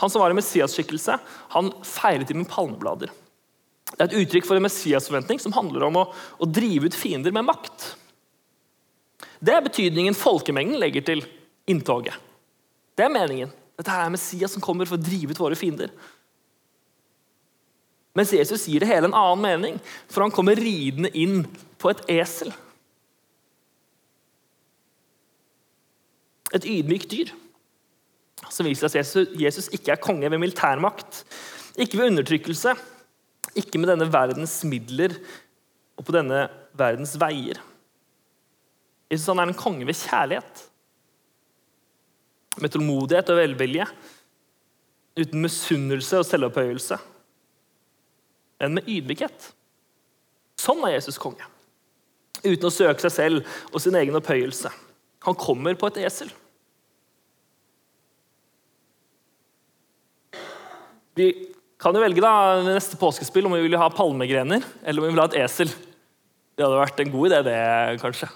Han 0.02 0.10
som 0.10 0.20
var 0.20 0.32
en 0.32 0.40
Messias-skikkelse, 0.40 1.18
han 1.54 1.72
feiret 1.86 2.28
de 2.28 2.36
med 2.40 2.48
palmeblader. 2.50 3.12
Det 3.92 4.00
er 4.00 4.08
et 4.08 4.20
uttrykk 4.22 4.46
for 4.48 4.58
en 4.58 4.64
Messias-forventning 4.64 5.40
som 5.42 5.54
handler 5.56 5.84
om 5.88 5.98
å, 6.00 6.06
å, 6.40 6.48
drive 6.48 6.88
ut 6.88 6.96
fiender 6.96 7.34
med 7.34 7.46
makt. 7.48 7.92
Det 9.42 9.54
er 9.54 9.64
betydningen 9.64 10.16
folkemengden 10.16 10.80
legger 10.80 11.04
til 11.06 11.24
inntoget. 11.70 12.16
Det 12.96 13.04
er 13.04 13.12
meningen. 13.12 13.52
Dette 13.78 13.92
er 13.92 14.12
Messias 14.12 14.54
som 14.54 14.64
kommer 14.64 14.88
for 14.88 14.98
å 14.98 15.02
drive 15.02 15.34
ut 15.34 15.42
våre 15.42 15.58
fiender. 15.58 15.92
Mens 18.16 18.32
Jesus 18.36 18.66
gir 18.68 18.82
det 18.82 18.90
hele 18.90 19.08
en 19.08 19.16
annen 19.16 19.44
mening, 19.44 19.78
for 20.10 20.24
han 20.24 20.34
kommer 20.34 20.58
ridende 20.58 21.10
inn 21.16 21.46
på 21.80 21.92
et 21.92 22.02
esel. 22.12 22.52
Et 26.52 26.68
ydmykt 26.68 27.08
dyr 27.12 27.32
som 28.52 28.66
viser 28.66 28.88
at 28.88 29.38
Jesus 29.40 29.70
ikke 29.72 29.94
er 29.94 30.02
konge 30.02 30.28
ved 30.28 30.40
militærmakt, 30.42 31.22
ikke 31.80 31.96
ved 31.96 32.10
undertrykkelse, 32.12 32.74
ikke 33.58 33.80
med 33.80 33.92
denne 33.92 34.08
verdens 34.12 34.60
midler 34.68 35.14
og 35.98 36.06
på 36.06 36.14
denne 36.16 36.46
verdens 36.78 37.14
veier. 37.20 37.60
Jesus 39.12 39.28
han 39.28 39.42
er 39.42 39.50
en 39.50 39.58
konge 39.58 39.86
ved 39.88 39.98
kjærlighet. 39.98 40.66
Med 42.60 42.72
tålmodighet 42.72 43.32
og 43.32 43.40
velvilje. 43.40 43.86
Uten 45.20 45.44
misunnelse 45.44 46.22
og 46.22 46.28
selvopphøyelse. 46.28 46.96
Men 48.62 48.78
med 48.78 48.88
ydmykhet. 48.88 49.50
Sånn 50.62 50.80
er 50.86 50.96
Jesus 50.96 51.20
konge. 51.20 51.44
Uten 52.42 52.68
å 52.68 52.72
søke 52.72 53.04
seg 53.04 53.12
selv 53.14 53.56
og 53.72 53.82
sin 53.82 53.96
egen 53.98 54.16
opphøyelse. 54.16 54.72
Han 55.26 55.38
kommer 55.38 55.76
på 55.78 55.90
et 55.92 56.00
esel. 56.06 56.32
Vi 61.14 61.51
kan 61.82 61.96
jo 61.96 62.02
velge 62.02 62.22
da, 62.22 62.62
neste 62.62 62.98
påskespill 63.00 63.48
om 63.48 63.56
vi 63.56 63.64
vil 63.64 63.78
ha 63.80 63.88
palmegrener 63.90 64.62
eller 64.86 65.02
om 65.02 65.08
vi 65.08 65.14
vil 65.16 65.22
ha 65.22 65.26
et 65.32 65.40
esel. 65.42 65.72
Det 66.54 66.62
hadde 66.62 66.78
vært 66.78 67.00
en 67.02 67.10
god 67.10 67.30
idé, 67.30 67.40
det, 67.48 67.58
kanskje. 68.02 68.28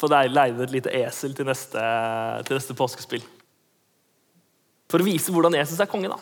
Få 0.00 0.08
leid 0.08 0.60
et 0.64 0.72
lite 0.72 0.92
esel 0.96 1.34
til 1.36 1.48
neste, 1.48 1.80
til 2.48 2.56
neste 2.56 2.76
påskespill. 2.78 3.24
For 4.90 5.02
å 5.02 5.06
vise 5.06 5.34
hvordan 5.34 5.58
Jesus 5.58 5.80
er 5.82 5.90
konge, 5.90 6.08
da. 6.08 6.16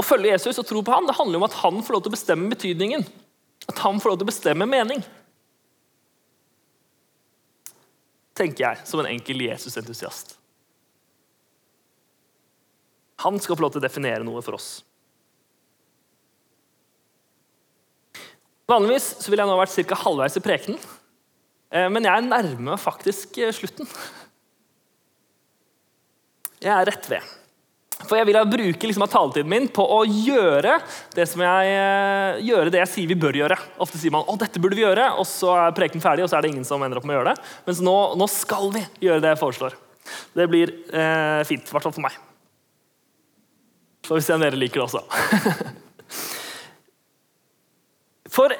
Å 0.00 0.06
følge 0.06 0.32
Jesus 0.32 0.58
og 0.62 0.66
tro 0.66 0.80
på 0.82 0.94
ham, 0.94 1.04
det 1.06 1.18
handler 1.18 1.42
om 1.42 1.46
at 1.46 1.58
han 1.60 1.82
får 1.84 1.96
lov 1.96 2.06
til 2.06 2.14
å 2.14 2.16
bestemme 2.16 2.48
betydningen. 2.50 3.04
At 3.68 3.84
han 3.84 4.00
får 4.00 4.14
lov 4.14 4.22
til 4.22 4.26
å 4.26 4.32
bestemme 4.32 4.68
mening. 4.68 5.04
Tenker 8.34 8.64
jeg, 8.64 8.88
som 8.88 9.04
en 9.04 9.12
enkel 9.12 9.44
Jesus-entusiast. 9.44 10.34
Han 13.24 13.40
skal 13.40 13.56
få 13.56 13.64
lov 13.64 13.74
til 13.74 13.82
å 13.82 13.86
definere 13.86 14.26
noe 14.26 14.42
for 14.44 14.58
oss. 14.58 14.82
Vanligvis 18.70 19.10
så 19.20 19.30
ville 19.30 19.44
jeg 19.44 19.50
nå 19.50 19.60
vært 19.60 19.88
ca. 19.90 20.02
halvveis 20.06 20.38
i 20.40 20.44
prekenen. 20.44 20.92
Eh, 21.74 21.88
men 21.92 22.06
jeg 22.08 22.28
nærmer 22.28 22.70
meg 22.72 22.80
faktisk 22.80 23.36
eh, 23.42 23.52
slutten. 23.52 23.88
Jeg 26.64 26.72
er 26.72 26.86
rett 26.88 27.10
ved. 27.10 27.32
For 28.04 28.18
jeg 28.18 28.26
vil 28.28 28.38
bruke 28.50 28.88
liksom, 28.88 29.04
taletiden 29.10 29.50
min 29.50 29.68
på 29.72 29.84
å 29.84 30.00
gjøre 30.04 30.78
det 31.14 31.24
jeg, 31.28 31.70
eh, 31.70 32.40
gjøre 32.48 32.72
det 32.72 32.82
jeg 32.82 32.92
sier 32.92 33.12
vi 33.12 33.18
bør 33.20 33.38
gjøre. 33.38 33.58
Ofte 33.84 34.00
sier 34.00 34.14
man 34.14 34.26
å 34.28 34.36
dette 34.40 34.60
burde 34.60 34.78
vi 34.78 34.84
gjøre, 34.84 35.12
og 35.20 35.28
så 35.28 35.54
er 35.60 35.76
preken 35.76 36.02
ferdig, 36.04 36.24
og 36.24 36.32
så 36.32 36.38
er 36.38 36.44
det 36.44 36.54
ingen 36.54 36.68
som 36.68 36.82
ender 36.84 37.00
opp 37.00 37.08
med 37.08 37.16
å 37.16 37.20
gjøre 37.20 37.34
det. 37.34 37.48
Mens 37.68 37.82
nå, 37.84 37.96
nå 38.18 38.28
skal 38.32 38.72
vi 38.74 38.84
gjøre 39.06 39.24
det 39.24 39.34
jeg 39.34 39.42
foreslår. 39.44 39.76
Det 40.36 40.48
blir 40.50 40.72
eh, 40.92 41.42
fint, 41.48 41.64
i 41.64 41.76
hvert 41.76 41.86
fall 41.86 41.96
for 41.96 42.04
meg. 42.04 42.23
Får 44.04 44.18
vi 44.18 44.24
se 44.24 44.34
om 44.36 44.42
dere 44.44 44.58
liker 44.58 44.82
det 44.82 44.86
også. 44.86 45.02
for 48.34 48.52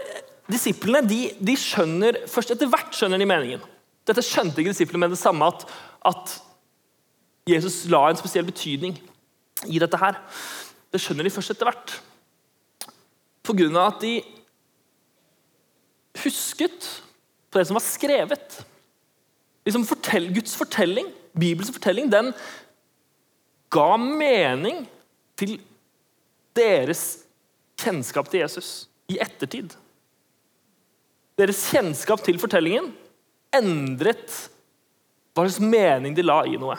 disiplene 0.51 1.03
de, 1.09 1.21
de, 1.41 1.57
skjønner 1.59 2.23
først 2.31 2.55
etter 2.55 2.71
hvert 2.71 2.97
skjønner 2.97 3.21
de 3.21 3.29
meningen. 3.29 3.65
Dette 4.09 4.25
skjønte 4.25 4.61
ikke 4.61 4.73
disiplene 4.73 5.07
med 5.07 5.15
det 5.17 5.21
samme 5.21 5.49
at, 5.49 5.65
at 6.09 6.37
Jesus 7.49 7.83
la 7.93 8.07
en 8.09 8.21
spesiell 8.21 8.47
betydning 8.49 8.97
i 9.69 9.81
dette 9.81 10.01
her. 10.01 10.21
Det 10.93 11.01
skjønner 11.03 11.27
de 11.27 11.33
først 11.33 11.55
etter 11.55 11.69
hvert. 11.69 11.97
På 13.45 13.57
grunn 13.57 13.77
av 13.77 13.93
at 13.93 14.05
de 14.05 14.15
husket 16.23 16.89
på 17.51 17.61
det 17.61 17.67
som 17.69 17.77
var 17.77 17.85
skrevet. 17.85 18.59
Liksom 19.69 19.85
fortell, 19.89 20.31
Guds 20.33 20.57
fortelling, 20.57 21.09
Bibels 21.37 21.73
fortelling, 21.73 22.09
den 22.13 22.33
ga 23.75 23.97
mening 23.99 24.85
til 25.39 25.57
deres 26.57 27.25
kjennskap 27.81 28.29
til 28.31 28.45
Jesus 28.45 28.87
i 29.11 29.19
ettertid. 29.23 29.75
Deres 31.39 31.65
kjennskap 31.73 32.23
til 32.25 32.39
fortellingen 32.43 32.93
endret 33.55 34.31
hva 35.35 35.45
slags 35.47 35.59
mening 35.63 36.15
de 36.15 36.23
la 36.23 36.45
i 36.47 36.59
noe. 36.61 36.77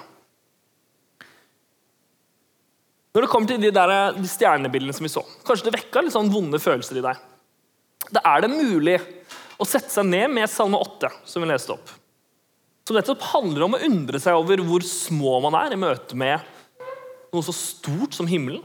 Når 3.16 3.24
det 3.24 3.32
kommer 3.32 3.48
til 3.48 3.62
de, 3.64 3.72
der, 3.72 3.92
de 4.16 4.28
stjernebildene 4.28 4.96
som 4.96 5.06
vi 5.08 5.12
så, 5.12 5.24
kanskje 5.48 5.70
det 5.70 5.78
vekka 5.78 6.04
litt 6.04 6.16
sånn 6.16 6.32
vonde 6.32 6.60
følelser 6.60 7.00
i 7.00 7.04
deg. 7.04 7.20
Da 8.12 8.24
er 8.28 8.44
det 8.44 8.52
mulig 8.52 8.98
å 9.56 9.68
sette 9.68 9.92
seg 9.92 10.08
ned 10.08 10.34
med 10.36 10.52
Salme 10.52 10.80
8, 10.84 11.12
som 11.28 11.44
vi 11.44 11.48
leste 11.48 11.76
opp. 11.76 11.94
Som 12.86 13.00
nettopp 13.00 13.24
handler 13.32 13.66
om 13.66 13.78
å 13.78 13.82
undre 13.88 14.20
seg 14.22 14.36
over 14.38 14.62
hvor 14.68 14.84
små 14.86 15.40
man 15.48 15.56
er 15.62 15.76
i 15.76 15.80
møte 15.80 16.18
med 16.20 16.44
noe 17.36 17.46
så 17.46 17.56
stort 17.56 18.16
som 18.16 18.30
himmelen. 18.30 18.64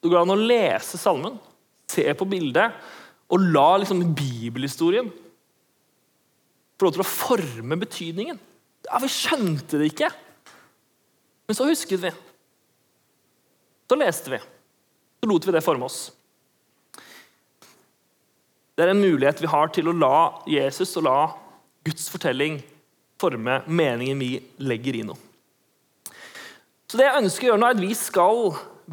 Det 0.00 0.10
går 0.12 0.22
an 0.22 0.34
å 0.34 0.38
lese 0.38 1.00
salmen, 1.00 1.36
se 1.90 2.04
på 2.16 2.28
bildet 2.28 2.74
og 3.32 3.44
la 3.54 3.68
liksom 3.80 4.02
bibelhistorien 4.14 5.08
få 6.74 6.88
lov 6.88 6.96
til 6.96 7.04
å 7.04 7.08
forme 7.08 7.78
betydningen. 7.80 8.40
Ja, 8.84 9.00
Vi 9.00 9.08
skjønte 9.08 9.78
det 9.80 9.92
ikke, 9.92 10.10
men 11.46 11.56
så 11.56 11.68
husket 11.68 12.02
vi. 12.02 12.12
Så 13.88 13.96
leste 14.00 14.32
vi. 14.32 14.40
Så 15.20 15.28
lot 15.28 15.46
vi 15.46 15.54
det 15.54 15.64
forme 15.64 15.88
oss. 15.88 16.12
Det 18.74 18.82
er 18.84 18.90
en 18.90 19.00
mulighet 19.00 19.40
vi 19.40 19.48
har 19.48 19.70
til 19.72 19.88
å 19.88 19.96
la 19.96 20.42
Jesus 20.50 20.96
og 20.98 21.06
la 21.06 21.18
Guds 21.86 22.08
fortelling 22.10 22.58
forme 23.20 23.60
meningen 23.68 24.18
vi 24.18 24.32
legger 24.58 24.98
i 24.98 25.04
noe. 25.06 25.20
Så 26.94 27.00
det 27.00 27.08
jeg 27.08 27.22
ønsker 27.24 27.42
å 27.42 27.48
gjøre 27.48 27.58
nå, 27.58 27.66
er 27.66 27.74
at 27.74 27.82
vi 27.82 27.94
skal 27.98 28.40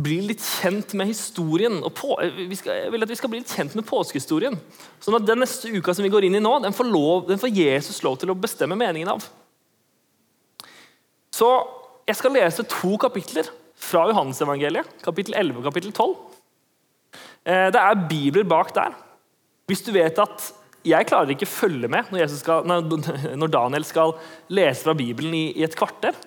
bli 0.01 0.15
litt 0.25 0.41
kjent 0.41 0.96
med 0.98 1.12
historien. 1.12 1.75
og 1.86 1.91
på, 1.93 2.15
skal, 2.58 2.79
Jeg 2.79 2.93
vil 2.96 3.05
at 3.05 3.12
vi 3.12 3.17
skal 3.20 3.29
bli 3.29 3.41
litt 3.43 3.51
kjent 3.53 3.75
med 3.77 3.86
påskehistorien. 3.86 4.55
Sånn 4.98 5.17
at 5.20 5.27
den 5.27 5.38
neste 5.43 5.70
uka 5.70 5.93
som 5.93 6.01
vi 6.01 6.10
går 6.10 6.25
inn 6.25 6.39
i 6.39 6.41
nå, 6.41 6.55
den 6.63 6.74
får, 6.74 6.89
lov, 6.89 7.27
den 7.27 7.38
får 7.38 7.51
Jesus 7.53 8.00
lov 8.01 8.15
til 8.17 8.34
å 8.34 8.36
bestemme 8.41 8.74
meningen 8.79 9.12
av. 9.13 9.27
Så 11.29 11.51
jeg 12.10 12.17
skal 12.17 12.34
lese 12.39 12.65
to 12.74 12.96
kapitler 13.05 13.53
fra 13.77 14.08
Johannesevangeliet, 14.10 14.98
kapittel 15.05 15.38
11 15.38 15.62
og 15.62 15.70
kapittel 15.70 15.93
12. 15.93 16.17
Eh, 17.46 17.67
det 17.77 17.86
er 17.86 18.03
bibler 18.10 18.50
bak 18.50 18.74
der. 18.79 18.98
Hvis 19.70 19.86
du 19.86 19.93
vet 19.93 20.17
at 20.25 20.50
jeg 20.89 21.05
klarer 21.05 21.36
ikke 21.36 21.46
følge 21.46 21.86
med 21.86 22.10
når, 22.10 22.34
skal, 22.34 22.65
når, 22.65 23.53
Daniel 23.53 23.86
skal 23.86 24.17
lese 24.50 24.89
fra 24.89 24.98
Bibelen 24.98 25.38
i, 25.38 25.46
i 25.53 25.70
et 25.70 25.77
kvarter, 25.77 26.17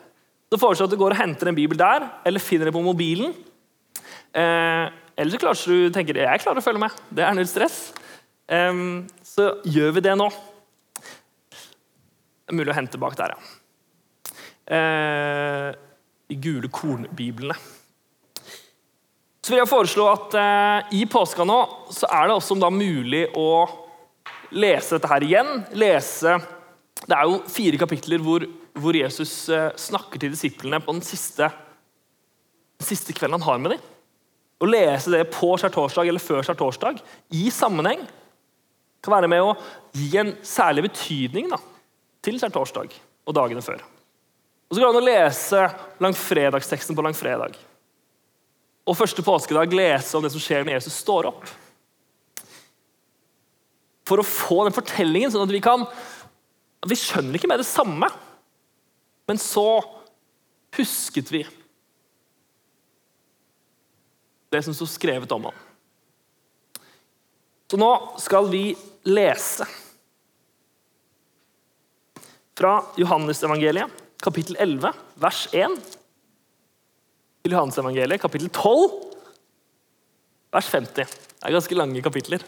så 0.54 0.60
foreslår 0.62 0.86
jeg 0.86 0.92
at 0.92 0.94
du 0.94 1.00
går 1.00 1.16
og 1.16 1.18
henter 1.18 1.50
en 1.50 1.56
bibel 1.56 1.78
der, 1.78 2.06
eller 2.22 2.42
finner 2.42 2.70
det 2.70 2.74
på 2.76 2.82
mobilen. 2.84 3.34
Eh, 4.34 4.86
eller 5.18 5.34
så 5.34 5.40
klarer 5.42 5.66
du 5.66 5.90
tenker 5.94 6.20
jeg 6.22 6.42
klarer 6.44 6.62
å 6.62 6.64
følge 6.64 6.82
med. 6.84 7.02
Det 7.10 7.26
er 7.26 7.34
null 7.34 7.50
stress. 7.50 7.78
Eh, 8.46 8.82
så 9.26 9.50
gjør 9.66 9.96
vi 9.98 10.04
det 10.06 10.14
nå. 10.20 10.30
Det 12.44 12.52
er 12.52 12.58
mulig 12.60 12.70
å 12.70 12.78
hente 12.78 13.00
bak 13.02 13.18
der, 13.18 13.34
ja. 13.34 13.54
Eh, 14.78 15.70
de 16.30 16.38
gule 16.38 16.70
kornbiblene. 16.70 17.56
Så 19.44 19.52
vil 19.52 19.60
jeg 19.60 19.68
foreslå 19.68 20.06
at 20.08 20.34
eh, 20.40 20.94
I 21.02 21.04
påska 21.10 21.44
nå 21.44 21.58
så 21.92 22.08
er 22.08 22.30
det 22.30 22.36
også 22.38 22.56
da 22.62 22.70
mulig 22.72 23.26
å 23.36 23.66
lese 24.56 24.96
dette 24.96 25.10
her 25.10 25.26
igjen. 25.26 25.50
Lese, 25.76 26.38
Det 27.04 27.16
er 27.18 27.26
jo 27.28 27.42
fire 27.50 27.80
kapitler 27.82 28.22
hvor, 28.24 28.46
hvor 28.74 28.96
Jesus 28.98 29.32
eh, 29.52 29.70
snakker 29.78 30.20
til 30.20 30.32
disiplene 30.34 30.80
på 30.82 30.94
den 30.96 31.04
siste, 31.06 31.50
den 32.80 32.88
siste 32.88 33.14
kvelden 33.14 33.38
han 33.38 33.46
har 33.46 33.62
med 33.62 33.76
dem. 33.76 33.86
Å 34.62 34.68
lese 34.68 35.12
det 35.12 35.24
på 35.34 35.52
skjærtorsdag 35.60 36.08
eller 36.08 36.22
før 36.22 36.44
skjærtorsdag 36.46 37.00
i 37.36 37.48
sammenheng 37.54 38.04
kan 39.04 39.12
være 39.16 39.28
med 39.30 39.44
å 39.44 39.56
gi 39.94 40.14
en 40.20 40.32
særlig 40.46 40.86
betydning 40.86 41.50
da, 41.52 41.58
til 42.24 42.38
skjærtorsdag 42.40 42.94
og 43.28 43.36
dagene 43.36 43.64
før. 43.64 43.82
Og 44.68 44.76
Så 44.76 44.80
går 44.80 44.88
det 44.88 44.94
an 44.94 45.02
å 45.02 45.06
lese 45.06 45.64
langfredagsteksten 46.02 46.96
på 46.96 47.04
langfredag. 47.04 47.58
Og 48.84 48.96
første 48.98 49.24
påskedag 49.24 49.72
lese 49.76 50.16
om 50.16 50.24
det 50.24 50.32
som 50.32 50.42
skjer 50.42 50.64
når 50.64 50.78
Jesus 50.78 50.96
står 51.04 51.28
opp. 51.30 51.44
For 54.04 54.20
å 54.20 54.26
få 54.26 54.64
den 54.66 54.76
fortellingen, 54.76 55.32
sånn 55.32 55.46
at 55.46 55.54
vi 55.54 55.62
kan 55.64 55.86
Vi 56.84 56.98
skjønner 57.00 57.38
ikke 57.38 57.48
med 57.48 57.62
det 57.62 57.64
samme, 57.64 58.10
men 59.26 59.40
så 59.40 59.68
husket 60.76 61.30
vi 61.32 61.44
det 64.54 64.62
som 64.62 64.74
sto 64.76 64.86
skrevet 64.86 65.32
om 65.34 65.48
ham. 65.48 65.62
Så 67.70 67.78
nå 67.80 67.90
skal 68.22 68.46
vi 68.52 68.68
lese 69.08 69.66
fra 72.54 72.76
Johannes-evangeliet 73.00 74.02
kapittel 74.24 74.56
11, 74.60 74.92
vers 75.20 75.40
1, 75.52 75.74
til 77.44 77.52
Johannes-evangeliet, 77.52 78.22
kapittel 78.22 78.48
12, 78.48 78.94
vers 80.54 80.68
50. 80.72 80.94
Det 80.94 81.44
er 81.44 81.56
ganske 81.58 81.76
lange 81.76 82.04
kapitler. 82.04 82.44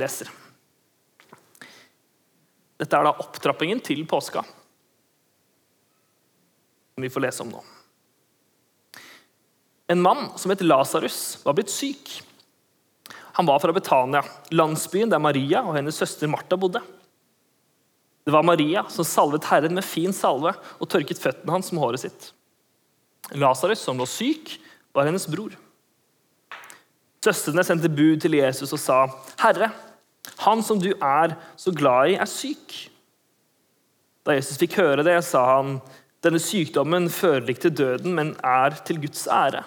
Leser. 0.00 0.30
Dette 2.76 2.98
er 2.98 3.06
da 3.06 3.14
opptrappingen 3.16 3.80
til 3.80 4.02
påska, 4.08 4.42
som 6.94 7.04
vi 7.04 7.12
får 7.12 7.24
lese 7.24 7.44
om 7.44 7.54
nå. 7.54 7.62
En 9.88 10.02
mann 10.02 10.28
som 10.36 10.50
het 10.50 10.64
Lasarus, 10.66 11.38
var 11.44 11.54
blitt 11.56 11.70
syk. 11.70 12.18
Han 13.38 13.46
var 13.46 13.60
fra 13.62 13.72
Betania, 13.72 14.24
landsbyen 14.50 15.12
der 15.12 15.22
Maria 15.22 15.62
og 15.62 15.76
hennes 15.76 15.96
søster 16.00 16.28
Martha 16.28 16.58
bodde. 16.58 16.82
Det 18.26 18.34
var 18.34 18.42
Maria 18.42 18.82
som 18.90 19.06
salvet 19.06 19.46
Herren 19.46 19.76
med 19.76 19.86
fin 19.86 20.12
salve 20.16 20.50
og 20.80 20.88
tørket 20.90 21.20
føttene 21.22 21.54
hans 21.54 21.70
med 21.70 21.84
håret 21.84 22.02
sitt. 22.02 22.32
Lasarus, 23.38 23.84
som 23.84 23.98
lå 23.98 24.06
syk, 24.10 24.56
var 24.94 25.06
hennes 25.06 25.28
bror. 25.30 25.54
Søstrene 27.22 27.62
sendte 27.66 27.90
bud 27.90 28.20
til 28.22 28.38
Jesus 28.38 28.72
og 28.72 28.80
sa, 28.82 28.98
'Herre, 29.38 29.70
han 30.42 30.62
som 30.62 30.80
du 30.82 30.92
er 30.94 31.36
så 31.56 31.72
glad 31.74 32.12
i, 32.12 32.18
er 32.20 32.30
syk.' 32.30 32.88
Da 34.26 34.34
Jesus 34.34 34.58
fikk 34.58 34.78
høre 34.80 35.04
det, 35.06 35.20
sa 35.24 35.44
han, 35.56 35.78
'Denne 36.24 36.40
sykdommen 36.42 37.08
fører 37.12 37.46
ikke 37.52 37.68
til 37.68 37.76
døden, 37.78 38.14
men 38.14 38.34
er 38.42 38.74
til 38.86 39.00
Guds 39.02 39.26
ære.' 39.26 39.64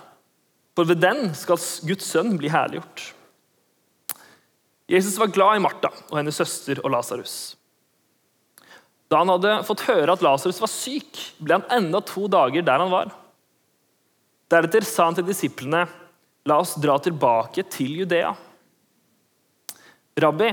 For 0.76 0.88
ved 0.88 1.02
den 1.04 1.34
skal 1.36 1.60
Guds 1.88 2.06
sønn 2.08 2.38
bli 2.40 2.52
herliggjort. 2.52 3.14
Jesus 4.90 5.18
var 5.20 5.30
glad 5.34 5.58
i 5.58 5.64
Martha 5.64 5.92
og 6.10 6.18
hennes 6.18 6.38
søster 6.40 6.80
og 6.84 6.94
Lasarus. 6.94 7.56
Da 9.10 9.20
han 9.22 9.30
hadde 9.34 9.58
fått 9.68 9.88
høre 9.90 10.14
at 10.14 10.24
Lasarus 10.26 10.62
var 10.62 10.72
syk, 10.72 11.20
ble 11.42 11.58
han 11.58 11.68
enda 11.80 12.02
to 12.06 12.28
dager 12.32 12.66
der 12.66 12.82
han 12.82 12.94
var. 12.94 13.12
Deretter 14.50 14.86
sa 14.88 15.10
han 15.10 15.18
til 15.18 15.28
disiplene, 15.28 15.86
'La 16.48 16.58
oss 16.64 16.78
dra 16.82 16.98
tilbake 16.98 17.66
til 17.70 18.00
Judea.' 18.02 18.49
Rabbi, 20.24 20.50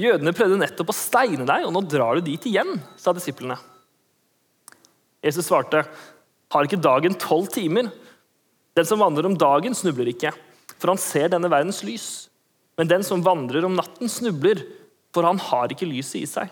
jødene 0.00 0.34
prøvde 0.36 0.58
nettopp 0.60 0.92
å 0.92 0.96
steine 0.96 1.46
deg, 1.48 1.66
og 1.66 1.72
nå 1.74 1.82
drar 1.88 2.18
du 2.18 2.28
dit 2.28 2.50
igjen, 2.50 2.76
sa 3.00 3.14
disiplene. 3.16 3.58
Jesus 5.24 5.48
svarte, 5.48 5.86
'Har 6.50 6.64
ikke 6.64 6.80
dagen 6.80 7.14
tolv 7.14 7.48
timer?' 7.50 7.90
Den 8.76 8.84
som 8.84 9.00
vandrer 9.00 9.24
om 9.24 9.36
dagen, 9.36 9.72
snubler 9.72 10.12
ikke, 10.12 10.34
for 10.78 10.92
han 10.92 10.98
ser 10.98 11.30
denne 11.32 11.48
verdens 11.48 11.82
lys. 11.82 12.28
Men 12.76 12.88
den 12.88 13.02
som 13.02 13.24
vandrer 13.24 13.64
om 13.64 13.74
natten, 13.74 14.06
snubler, 14.06 14.60
for 15.14 15.24
han 15.24 15.38
har 15.38 15.72
ikke 15.72 15.88
lyset 15.88 16.20
i 16.20 16.26
seg. 16.28 16.50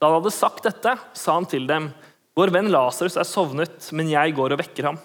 Da 0.00 0.08
han 0.08 0.18
hadde 0.18 0.34
sagt 0.34 0.66
dette, 0.66 0.98
sa 1.14 1.38
han 1.38 1.46
til 1.46 1.68
dem, 1.70 1.92
Vår 2.36 2.50
venn 2.52 2.68
Lasarus 2.68 3.14
er 3.16 3.24
sovnet, 3.24 3.86
men 3.96 4.10
jeg 4.12 4.34
går 4.36 4.52
og 4.52 4.60
vekker 4.60 4.90
ham. 4.90 4.98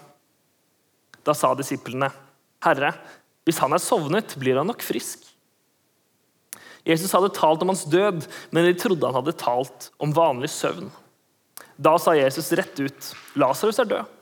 Da 1.24 1.32
sa 1.32 1.54
disiplene, 1.56 2.10
Herre, 2.60 2.90
hvis 3.46 3.60
han 3.62 3.72
er 3.72 3.80
sovnet, 3.80 4.34
blir 4.36 4.58
han 4.60 4.68
nok 4.68 4.84
frisk. 4.84 5.31
Jesus 6.86 7.12
hadde 7.14 7.30
talt 7.34 7.62
om 7.62 7.70
hans 7.70 7.84
død, 7.86 8.24
men 8.50 8.66
de 8.66 8.74
trodde 8.78 9.06
han 9.06 9.20
hadde 9.20 9.36
talt 9.38 9.90
om 10.02 10.14
vanlig 10.14 10.50
søvn. 10.50 10.90
Da 11.82 11.94
sa 11.98 12.14
Jesus 12.16 12.50
rett 12.58 12.80
ut, 12.82 13.12
Lasarus 13.38 13.78
er 13.82 13.90
død. 13.92 14.18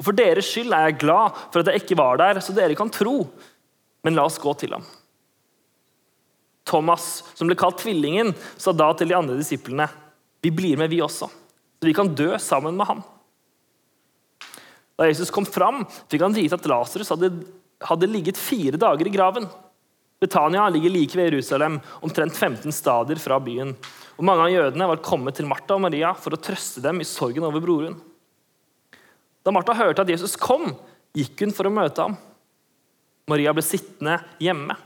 Og 0.00 0.06
For 0.06 0.16
deres 0.16 0.48
skyld 0.48 0.72
er 0.72 0.88
jeg 0.88 1.02
glad 1.02 1.36
for 1.52 1.60
at 1.60 1.68
jeg 1.68 1.82
ikke 1.82 1.98
var 2.00 2.16
der, 2.20 2.40
så 2.40 2.56
dere 2.56 2.76
kan 2.78 2.92
tro. 2.92 3.26
Men 4.04 4.16
la 4.16 4.24
oss 4.24 4.40
gå 4.40 4.54
til 4.56 4.72
ham. 4.72 4.86
Thomas, 6.70 7.20
som 7.36 7.50
ble 7.50 7.56
kalt 7.58 7.80
Tvillingen, 7.82 8.32
sa 8.60 8.72
da 8.72 8.88
til 8.96 9.10
de 9.10 9.16
andre 9.18 9.36
disiplene, 9.36 9.88
vi 10.40 10.52
blir 10.54 10.78
med, 10.80 10.88
vi 10.88 11.02
også, 11.04 11.28
så 11.28 11.88
vi 11.88 11.96
kan 11.96 12.14
dø 12.16 12.32
sammen 12.40 12.78
med 12.78 12.88
ham. 12.88 13.02
Da 14.96 15.08
Jesus 15.08 15.32
kom 15.32 15.44
fram, 15.48 15.82
fikk 16.12 16.24
han 16.24 16.36
vite 16.36 16.56
at 16.56 16.68
Lasarus 16.68 17.12
hadde, 17.12 17.32
hadde 17.84 18.08
ligget 18.08 18.40
fire 18.40 18.80
dager 18.80 19.08
i 19.08 19.12
graven. 19.12 19.48
Betania 20.20 20.68
ligger 20.68 20.92
like 20.92 21.16
ved 21.16 21.30
Jerusalem, 21.30 21.78
omtrent 22.04 22.36
15 22.36 22.72
stadier 22.72 23.20
fra 23.20 23.38
byen. 23.40 23.72
Og 24.18 24.24
Mange 24.28 24.44
av 24.44 24.52
jødene 24.52 24.88
var 24.90 25.00
kommet 25.04 25.38
til 25.38 25.48
Martha 25.48 25.78
og 25.78 25.84
Maria 25.86 26.12
for 26.12 26.36
å 26.36 26.40
trøste 26.40 26.82
dem 26.84 27.00
i 27.00 27.08
sorgen 27.08 27.46
over 27.48 27.62
broren. 27.64 27.96
Da 29.40 29.52
Martha 29.54 29.72
hørte 29.78 30.04
at 30.04 30.12
Jesus 30.12 30.36
kom, 30.36 30.74
gikk 31.16 31.40
hun 31.40 31.54
for 31.56 31.70
å 31.70 31.72
møte 31.72 32.04
ham. 32.04 32.18
Maria 33.30 33.54
ble 33.56 33.64
sittende 33.64 34.18
hjemme. 34.42 34.76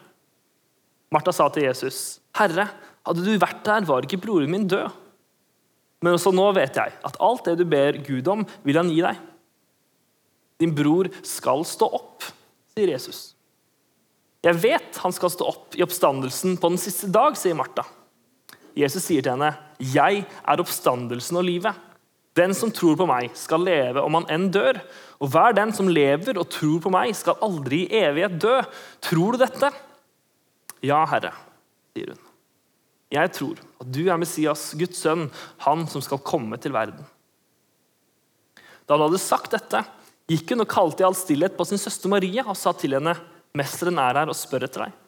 Martha 1.11 1.33
sa 1.35 1.49
til 1.49 1.67
Jesus, 1.67 2.21
'Herre, 2.35 2.71
hadde 3.07 3.25
du 3.25 3.35
vært 3.39 3.65
der, 3.65 3.85
var 3.87 4.03
ikke 4.03 4.23
broren 4.23 4.51
min 4.51 4.69
død.' 4.69 4.91
Men 6.03 6.15
også 6.15 6.35
nå 6.35 6.53
vet 6.55 6.77
jeg 6.77 6.93
at 7.03 7.17
alt 7.19 7.45
det 7.45 7.59
du 7.59 7.65
ber 7.65 7.97
Gud 8.05 8.29
om, 8.29 8.47
vil 8.63 8.77
han 8.77 8.91
gi 8.91 9.01
deg. 9.01 9.17
Din 10.61 10.75
bror 10.75 11.09
skal 11.25 11.65
stå 11.65 11.89
opp, 11.91 12.23
sier 12.77 12.93
Jesus. 12.93 13.34
Jeg 14.45 14.61
vet 14.61 14.99
han 15.01 15.15
skal 15.17 15.33
stå 15.33 15.47
opp 15.49 15.77
i 15.79 15.85
oppstandelsen 15.85 16.59
på 16.61 16.71
den 16.75 16.81
siste 16.81 17.09
dag, 17.13 17.37
sier 17.41 17.57
Martha. 17.57 17.87
Jesus 18.77 19.07
sier 19.07 19.23
til 19.23 19.33
henne, 19.33 19.55
'Jeg 19.79 20.27
er 20.27 20.61
oppstandelsen 20.61 21.37
og 21.39 21.45
livet.' 21.45 21.81
Den 22.35 22.51
som 22.55 22.73
tror 22.75 22.97
på 22.99 23.07
meg, 23.07 23.31
skal 23.39 23.63
leve 23.63 24.03
om 24.03 24.17
han 24.19 24.27
enn 24.27 24.51
dør. 24.51 24.81
Og 25.23 25.31
hver 25.31 25.55
den 25.55 25.73
som 25.73 25.87
lever 25.87 26.35
og 26.37 26.49
tror 26.51 26.81
på 26.83 26.91
meg, 26.91 27.15
skal 27.15 27.39
aldri 27.41 27.85
i 27.87 28.01
evighet 28.03 28.41
dø. 28.43 28.57
Tror 29.01 29.33
du 29.33 29.39
dette? 29.39 29.71
Ja, 30.83 31.05
Herre, 31.07 31.31
sier 31.95 32.11
hun. 32.11 32.19
Jeg 33.15 33.31
tror 33.37 33.61
at 33.81 33.87
du 33.87 34.03
er 34.09 34.19
Messias, 34.19 34.73
Guds 34.75 34.99
sønn, 34.99 35.29
han 35.63 35.87
som 35.87 36.03
skal 36.03 36.19
komme 36.19 36.59
til 36.59 36.75
verden. 36.75 37.07
Da 38.85 38.97
han 38.97 39.07
hadde 39.07 39.23
sagt 39.23 39.55
dette, 39.55 39.85
gikk 40.27 40.51
hun 40.51 40.65
og 40.65 40.73
kalte 40.75 41.05
i 41.05 41.07
all 41.07 41.15
stillhet 41.15 41.55
på 41.57 41.69
sin 41.69 41.79
søster 41.79 42.11
Maria 42.11 42.43
og 42.49 42.59
sa 42.59 42.75
til 42.75 42.99
henne, 42.99 43.15
'Mesteren 43.55 43.99
er 44.03 44.19
her 44.19 44.31
og 44.31 44.35
spør 44.35 44.67
etter 44.67 44.89
deg.' 44.89 45.01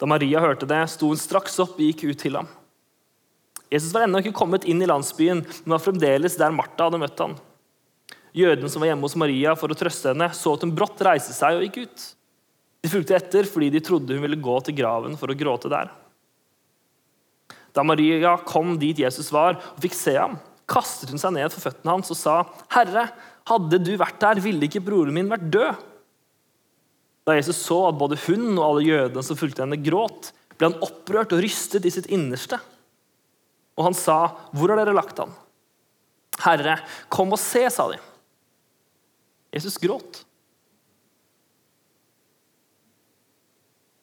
Da 0.00 0.08
Maria 0.08 0.40
hørte 0.40 0.66
det, 0.66 0.80
sto 0.90 1.10
hun 1.10 1.20
straks 1.20 1.58
opp 1.62 1.76
og 1.76 1.84
gikk 1.84 2.06
ut 2.08 2.18
til 2.18 2.38
ham. 2.40 2.48
Jesus 3.70 3.92
var 3.94 4.06
ennå 4.06 4.22
ikke 4.22 4.34
kommet 4.36 4.64
inn 4.68 4.80
i 4.82 4.88
landsbyen, 4.88 5.42
men 5.44 5.74
var 5.74 5.82
fremdeles 5.82 6.38
der 6.40 6.54
Martha 6.54 6.88
hadde 6.88 7.00
møtt 7.02 7.20
ham. 7.20 7.36
Jødene 8.34 8.70
som 8.70 8.82
var 8.82 8.90
hjemme 8.90 9.06
hos 9.06 9.16
Maria 9.18 9.54
for 9.58 9.70
å 9.70 9.76
trøste 9.78 10.10
henne, 10.10 10.30
så 10.34 10.56
at 10.56 10.64
hun 10.64 10.74
brått 10.74 11.04
reiste 11.06 11.36
seg 11.36 11.58
og 11.58 11.68
gikk 11.68 11.84
ut. 11.84 12.08
De 12.82 12.90
fulgte 12.90 13.14
etter 13.16 13.46
fordi 13.48 13.70
de 13.76 13.84
trodde 13.84 14.16
hun 14.16 14.24
ville 14.24 14.40
gå 14.42 14.56
til 14.66 14.76
graven 14.80 15.14
for 15.20 15.30
å 15.30 15.38
gråte 15.38 15.70
der. 15.72 15.92
Da 17.74 17.84
Maria 17.86 18.36
kom 18.46 18.74
dit 18.80 18.98
Jesus 19.04 19.30
var, 19.34 19.58
og 19.58 19.80
fikk 19.84 19.94
se 19.98 20.16
ham, 20.16 20.36
kastet 20.70 21.12
hun 21.12 21.20
seg 21.20 21.36
ned 21.36 21.52
for 21.54 21.68
føttene 21.68 21.94
hans 21.94 22.10
og 22.10 22.18
sa, 22.18 22.36
'Herre, 22.72 23.10
hadde 23.46 23.78
du 23.84 23.96
vært 24.00 24.20
der, 24.20 24.40
ville 24.40 24.64
ikke 24.66 24.84
broren 24.84 25.14
min 25.14 25.30
vært 25.30 25.50
død.' 25.50 25.93
Da 27.24 27.36
Jesus 27.36 27.56
så 27.64 27.78
at 27.88 27.98
både 27.98 28.18
hun 28.26 28.52
og 28.58 28.64
alle 28.66 28.84
jødene 28.84 29.24
som 29.24 29.38
fulgte 29.38 29.64
henne, 29.64 29.80
gråt, 29.80 30.32
ble 30.58 30.70
han 30.70 30.84
opprørt 30.84 31.32
og 31.34 31.40
rystet 31.44 31.86
i 31.88 31.92
sitt 31.92 32.10
innerste. 32.12 32.58
Og 33.74 33.88
han 33.88 33.96
sa, 33.96 34.36
'Hvor 34.52 34.70
har 34.70 34.76
dere 34.84 34.94
lagt 34.94 35.18
han?' 35.18 35.32
'Herre, 36.38 36.78
kom 37.08 37.32
og 37.32 37.38
se', 37.38 37.70
sa 37.70 37.88
de. 37.90 37.98
Jesus 39.52 39.78
gråt. 39.78 40.24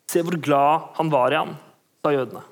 Se 0.08 0.22
hvor 0.22 0.36
glad 0.42 0.92
han 0.96 1.10
var 1.10 1.32
i 1.32 1.36
ham, 1.36 1.56
sa 2.04 2.12
jødene. 2.12 2.44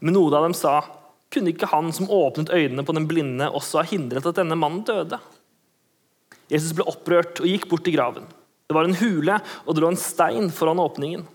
Men 0.00 0.14
noen 0.14 0.34
av 0.34 0.42
dem 0.42 0.54
sa, 0.54 0.82
'Kunne 1.30 1.52
ikke 1.54 1.70
han 1.70 1.92
som 1.92 2.10
åpnet 2.10 2.52
øynene 2.52 2.84
på 2.84 2.94
den 2.94 3.06
blinde, 3.06 3.50
også 3.50 3.80
ha 3.80 3.84
hindret 3.84 4.26
at 4.26 4.36
denne 4.36 4.56
mannen 4.56 4.84
døde?' 4.84 5.20
Jesus 6.50 6.72
ble 6.72 6.84
opprørt 6.86 7.40
og 7.40 7.46
gikk 7.46 7.68
bort 7.68 7.84
til 7.84 7.96
graven. 7.96 8.26
Det 8.66 8.74
var 8.74 8.88
en 8.88 8.98
hule, 8.98 9.38
og 9.64 9.74
det 9.74 9.82
lå 9.82 9.92
en 9.92 10.00
stein 10.00 10.50
foran 10.50 10.82
åpningen. 10.82 11.26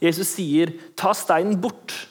Jesus 0.00 0.28
sier, 0.36 0.72
'Ta 0.96 1.12
steinen 1.14 1.60
bort.' 1.60 2.06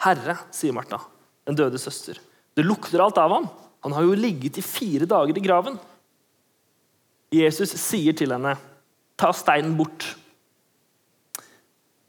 'Herre', 0.00 0.38
sier 0.50 0.72
Martha 0.72 0.98
den 1.46 1.56
døde 1.56 1.78
søster. 1.78 2.18
Det 2.56 2.64
lukter 2.64 3.00
alt 3.02 3.18
av 3.18 3.30
ham. 3.30 3.48
Han 3.84 3.92
har 3.92 4.02
jo 4.02 4.18
ligget 4.18 4.58
i 4.58 4.64
fire 4.64 5.06
dager 5.06 5.36
i 5.36 5.44
graven. 5.44 5.78
Jesus 7.32 7.70
sier 7.78 8.12
til 8.12 8.32
henne, 8.32 8.56
'Ta 9.16 9.32
steinen 9.32 9.76
bort'. 9.76 10.16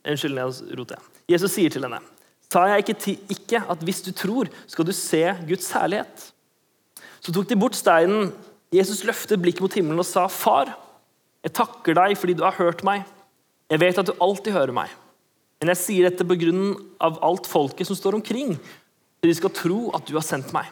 Unnskyld, 0.07 0.37
jeg 0.37 0.79
roter. 0.79 0.99
Jesus 1.29 1.51
sier 1.51 1.69
til 1.69 1.83
henne, 1.83 1.99
'Sa 2.49 2.65
jeg 2.65 2.89
ikke, 2.89 3.19
ikke 3.29 3.63
at 3.69 3.79
hvis 3.83 4.01
du 4.01 4.11
tror, 4.11 4.47
skal 4.67 4.85
du 4.85 4.91
se 4.91 5.35
Guds 5.47 5.71
herlighet?' 5.71 6.31
Så 7.21 7.33
tok 7.33 7.47
de 7.49 7.55
bort 7.55 7.75
steinen. 7.75 8.31
Jesus 8.71 9.03
løftet 9.03 9.41
blikket 9.41 9.61
mot 9.61 9.73
himmelen 9.73 9.99
og 9.99 10.05
sa, 10.05 10.27
'Far, 10.27 10.77
jeg 11.47 11.55
takker 11.55 11.95
deg 11.97 12.17
fordi 12.19 12.35
du 12.37 12.43
har 12.45 12.57
hørt 12.59 12.83
meg.' 12.87 13.05
'Jeg 13.67 13.81
vet 13.83 13.99
at 13.99 14.07
du 14.07 14.15
alltid 14.23 14.55
hører 14.55 14.75
meg.' 14.75 14.95
Men 15.59 15.73
jeg 15.73 15.81
sier 15.81 16.07
dette 16.07 16.27
på 16.27 16.37
grunn 16.37 16.75
av 17.01 17.17
alt 17.25 17.47
folket 17.49 17.87
som 17.89 17.97
står 17.97 18.19
omkring, 18.19 18.53
så 19.17 19.25
de 19.25 19.33
skal 19.33 19.55
tro 19.55 19.79
at 19.97 20.05
du 20.05 20.13
har 20.13 20.25
sendt 20.25 20.53
meg. 20.53 20.69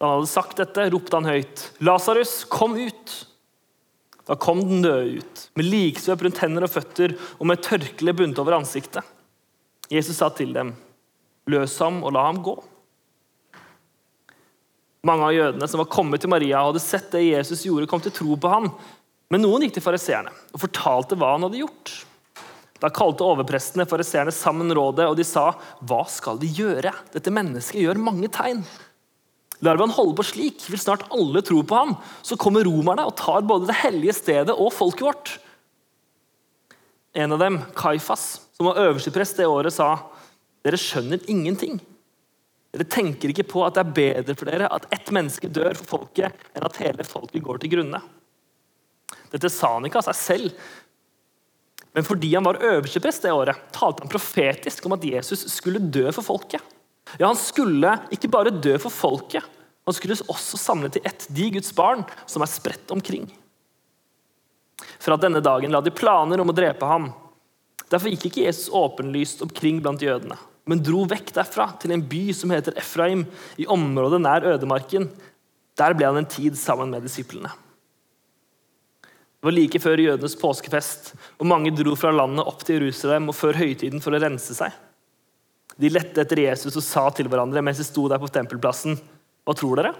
Da 0.00 0.08
han 0.08 0.18
hadde 0.18 0.32
sagt 0.32 0.58
dette, 0.58 0.88
ropte 0.90 1.16
han 1.16 1.28
høyt, 1.28 1.70
'Lasarus, 1.80 2.44
kom 2.50 2.74
ut!' 2.74 3.26
Da 4.26 4.36
kom 4.38 4.60
den 4.62 4.82
døde 4.84 5.18
ut, 5.18 5.40
med 5.58 5.66
liksvøp 5.66 6.22
rundt 6.22 6.38
hender 6.38 6.62
og 6.62 6.70
føtter 6.70 7.16
og 7.40 7.48
med 7.50 7.62
tørkle 7.66 8.12
bundet 8.14 8.38
over 8.38 8.54
ansiktet. 8.60 9.02
Jesus 9.90 10.20
sa 10.20 10.28
til 10.30 10.52
dem, 10.54 10.74
'Løs 11.46 11.78
ham 11.78 12.04
og 12.04 12.12
la 12.14 12.26
ham 12.26 12.42
gå.' 12.42 12.60
Mange 15.02 15.24
av 15.24 15.32
jødene 15.32 15.68
som 15.68 15.80
var 15.80 15.88
kommet 15.88 16.20
til 16.20 16.30
Maria 16.30 16.60
og 16.60 16.74
hadde 16.74 16.84
sett 16.84 17.10
det 17.14 17.24
Jesus 17.24 17.64
gjorde, 17.64 17.88
kom 17.88 18.02
til 18.04 18.12
tro 18.12 18.36
på 18.36 18.48
ham. 18.52 18.68
Men 19.30 19.44
noen 19.44 19.62
gikk 19.64 19.76
til 19.78 19.84
fariseerne 19.84 20.32
og 20.50 20.62
fortalte 20.64 21.18
hva 21.18 21.34
han 21.36 21.46
hadde 21.46 21.62
gjort. 21.62 21.92
Da 22.80 22.88
kalte 22.92 23.26
overprestene 23.26 23.86
fariseerne 23.88 24.32
sammen 24.34 24.72
rådet, 24.74 25.06
og 25.06 25.16
de 25.16 25.24
sa, 25.24 25.52
'Hva 25.84 26.08
skal 26.08 26.38
de 26.40 26.48
gjøre? 26.48 26.92
Dette 27.12 27.30
mennesket 27.30 27.82
gjør 27.84 28.00
mange 28.00 28.28
tegn.' 28.28 28.64
Lar 29.62 29.76
vi 29.76 29.84
han 29.84 29.92
holde 29.92 30.16
på 30.16 30.24
slik, 30.24 30.64
vil 30.72 30.80
snart 30.80 31.04
alle 31.12 31.42
tro 31.42 31.60
på 31.62 31.76
ham. 31.76 31.96
Så 32.22 32.38
kommer 32.40 32.64
romerne 32.64 33.04
og 33.04 33.16
tar 33.16 33.42
både 33.42 33.66
det 33.68 33.76
hellige 33.82 34.16
stedet 34.16 34.56
og 34.56 34.72
folket 34.72 35.04
vårt. 35.04 35.38
En 37.14 37.32
av 37.32 37.38
dem, 37.38 37.58
Kaifas, 37.76 38.40
som 38.56 38.66
var 38.66 38.80
øversteprest 38.80 39.36
det 39.36 39.46
året, 39.46 39.72
sa, 39.72 39.98
'Dere 40.64 40.80
skjønner 40.80 41.20
ingenting.' 41.28 41.80
Dere 42.72 42.84
tenker 42.84 43.28
ikke 43.28 43.48
på 43.50 43.66
at 43.66 43.74
det 43.74 43.82
er 43.82 43.92
bedre 43.92 44.34
for 44.38 44.46
dere 44.46 44.72
at 44.72 44.86
ett 44.94 45.10
menneske 45.10 45.50
dør 45.50 45.74
for 45.74 45.98
folket, 45.98 46.32
enn 46.54 46.64
at 46.64 46.76
hele 46.76 47.04
folket 47.04 47.42
går 47.42 47.58
til 47.58 47.70
grunne. 47.70 48.00
Dette 49.30 49.50
sa 49.52 49.74
han 49.76 49.86
ikke 49.86 50.00
av 50.00 50.08
seg 50.10 50.18
selv, 50.18 50.68
men 51.96 52.06
fordi 52.06 52.34
han 52.36 52.46
var 52.46 52.60
øversteprest 52.62 53.24
det 53.26 53.32
året, 53.34 53.58
talte 53.74 54.04
han 54.04 54.12
profetisk 54.12 54.86
om 54.86 54.94
at 54.94 55.06
Jesus 55.06 55.42
skulle 55.50 55.82
dø 55.82 56.06
for 56.14 56.22
folket. 56.22 56.62
Ja, 57.18 57.26
Han 57.26 57.38
skulle 57.38 57.96
ikke 58.14 58.30
bare 58.30 58.52
dø 58.54 58.76
for 58.78 58.94
folket, 58.94 59.42
han 59.86 59.96
skulle 59.96 60.14
også 60.28 60.58
samle 60.60 60.90
til 60.92 61.02
ett 61.08 61.24
de 61.34 61.48
Guds 61.50 61.72
barn 61.74 62.04
som 62.28 62.44
er 62.44 62.50
spredt 62.50 62.92
omkring. 62.94 63.24
Fra 65.00 65.16
denne 65.18 65.40
dagen 65.42 65.72
la 65.72 65.80
de 65.82 65.90
planer 65.90 66.40
om 66.40 66.52
å 66.52 66.54
drepe 66.54 66.86
ham. 66.86 67.08
Derfor 67.90 68.12
gikk 68.12 68.28
ikke 68.28 68.44
Jesus 68.44 68.70
åpenlyst 68.70 69.42
omkring 69.42 69.80
blant 69.82 70.04
jødene, 70.04 70.36
men 70.68 70.84
dro 70.84 71.02
vekk 71.10 71.32
derfra 71.34 71.72
til 71.80 71.96
en 71.96 72.04
by 72.06 72.28
som 72.36 72.52
heter 72.54 72.76
Efraim, 72.78 73.24
i 73.58 73.66
området 73.66 74.20
nær 74.22 74.46
ødemarken. 74.52 75.08
Der 75.80 75.96
ble 75.96 76.06
han 76.06 76.20
en 76.20 76.30
tid 76.30 76.54
sammen 76.60 76.92
med 76.92 77.02
disiplene. 77.02 77.50
Det 79.40 79.48
var 79.48 79.56
like 79.56 79.80
før 79.80 80.02
jødenes 80.04 80.36
påskefest, 80.36 81.14
og 81.40 81.48
mange 81.48 81.72
dro 81.72 81.94
fra 81.96 82.10
landet 82.12 82.44
opp 82.44 82.60
til 82.60 82.76
Jerusalem 82.76 83.30
og 83.32 83.36
før 83.38 83.56
høytiden 83.56 84.02
for 84.04 84.12
å 84.12 84.20
rense 84.20 84.52
seg. 84.52 84.74
De 85.80 85.88
lette 85.88 86.20
etter 86.20 86.42
Jesus 86.42 86.76
og 86.76 86.84
sa 86.84 87.06
til 87.16 87.30
hverandre 87.32 87.62
mens 87.64 87.80
de 87.80 87.86
sto 87.88 88.04
der 88.10 88.20
på 88.20 88.28
tempelplassen, 88.28 88.98
Hva 89.48 89.54
tror 89.56 89.80
dere? 89.80 89.94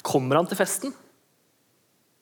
Kommer 0.00 0.38
han 0.40 0.48
til 0.48 0.56
festen? 0.56 0.94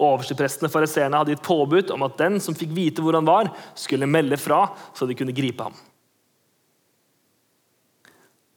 Oversteprestene 0.02 0.72
fariseerne 0.72 1.20
hadde 1.20 1.36
gitt 1.36 1.46
påbud 1.46 1.92
om 1.94 2.02
at 2.02 2.18
den 2.18 2.40
som 2.42 2.56
fikk 2.58 2.74
vite 2.74 3.04
hvor 3.04 3.14
han 3.14 3.28
var, 3.28 3.52
skulle 3.78 4.10
melde 4.10 4.34
fra, 4.42 4.64
så 4.90 5.06
de 5.06 5.14
kunne 5.14 5.36
gripe 5.36 5.62
ham. 5.62 5.76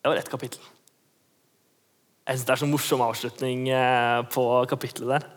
Det 0.02 0.10
var 0.10 0.18
ett 0.18 0.34
kapittel. 0.34 0.66
Jeg 2.26 2.40
synes 2.40 2.48
Det 2.48 2.56
er 2.56 2.64
så 2.64 2.74
morsom 2.74 3.06
avslutning 3.06 3.70
eh, 3.70 4.22
på 4.34 4.50
kapittelet 4.66 5.14
der. 5.14 5.37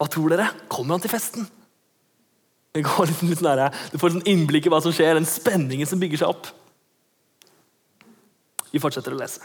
Hva 0.00 0.08
tror 0.10 0.32
dere? 0.34 0.48
Kommer 0.72 0.96
han 0.96 1.04
til 1.04 1.12
festen? 1.12 1.46
Det 2.74 2.82
går 2.82 3.06
litt, 3.10 3.22
litt 3.30 3.42
nære. 3.44 3.68
Du 3.92 4.00
får 4.02 4.16
et 4.18 4.30
innblikk 4.32 4.66
i 4.66 4.72
hva 4.72 4.80
som 4.82 4.94
skjer, 4.94 5.14
den 5.14 5.28
spenningen 5.28 5.86
som 5.86 6.00
bygger 6.02 6.24
seg 6.24 6.32
opp. 6.32 6.48
Vi 8.74 8.82
fortsetter 8.82 9.14
å 9.14 9.20
lese. 9.20 9.44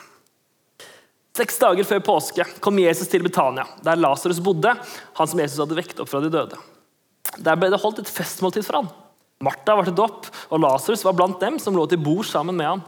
Seks 1.37 1.59
dager 1.61 1.85
før 1.87 2.01
påske 2.03 2.43
kom 2.59 2.79
Jesus 2.81 3.07
til 3.11 3.21
Betania, 3.23 3.67
der 3.85 3.99
Lasarus 3.99 4.41
bodde, 4.43 4.73
han 5.15 5.29
som 5.29 5.39
Jesus 5.39 5.61
hadde 5.61 5.77
vekt 5.77 6.01
opp 6.01 6.09
fra 6.09 6.23
de 6.23 6.31
døde. 6.33 6.57
Der 7.37 7.59
ble 7.59 7.69
det 7.69 7.79
holdt 7.79 8.01
et 8.01 8.09
festmåltid 8.11 8.65
for 8.65 8.81
han. 8.81 8.89
Martha 9.45 9.77
var 9.77 9.87
til 9.87 9.95
dopp, 9.95 10.25
og 10.49 10.59
Lasarus 10.65 11.05
var 11.05 11.15
blant 11.15 11.37
dem 11.39 11.59
som 11.61 11.77
lå 11.77 11.85
til 11.87 12.01
bord 12.01 12.25
sammen 12.27 12.57
med 12.57 12.67
han. 12.67 12.81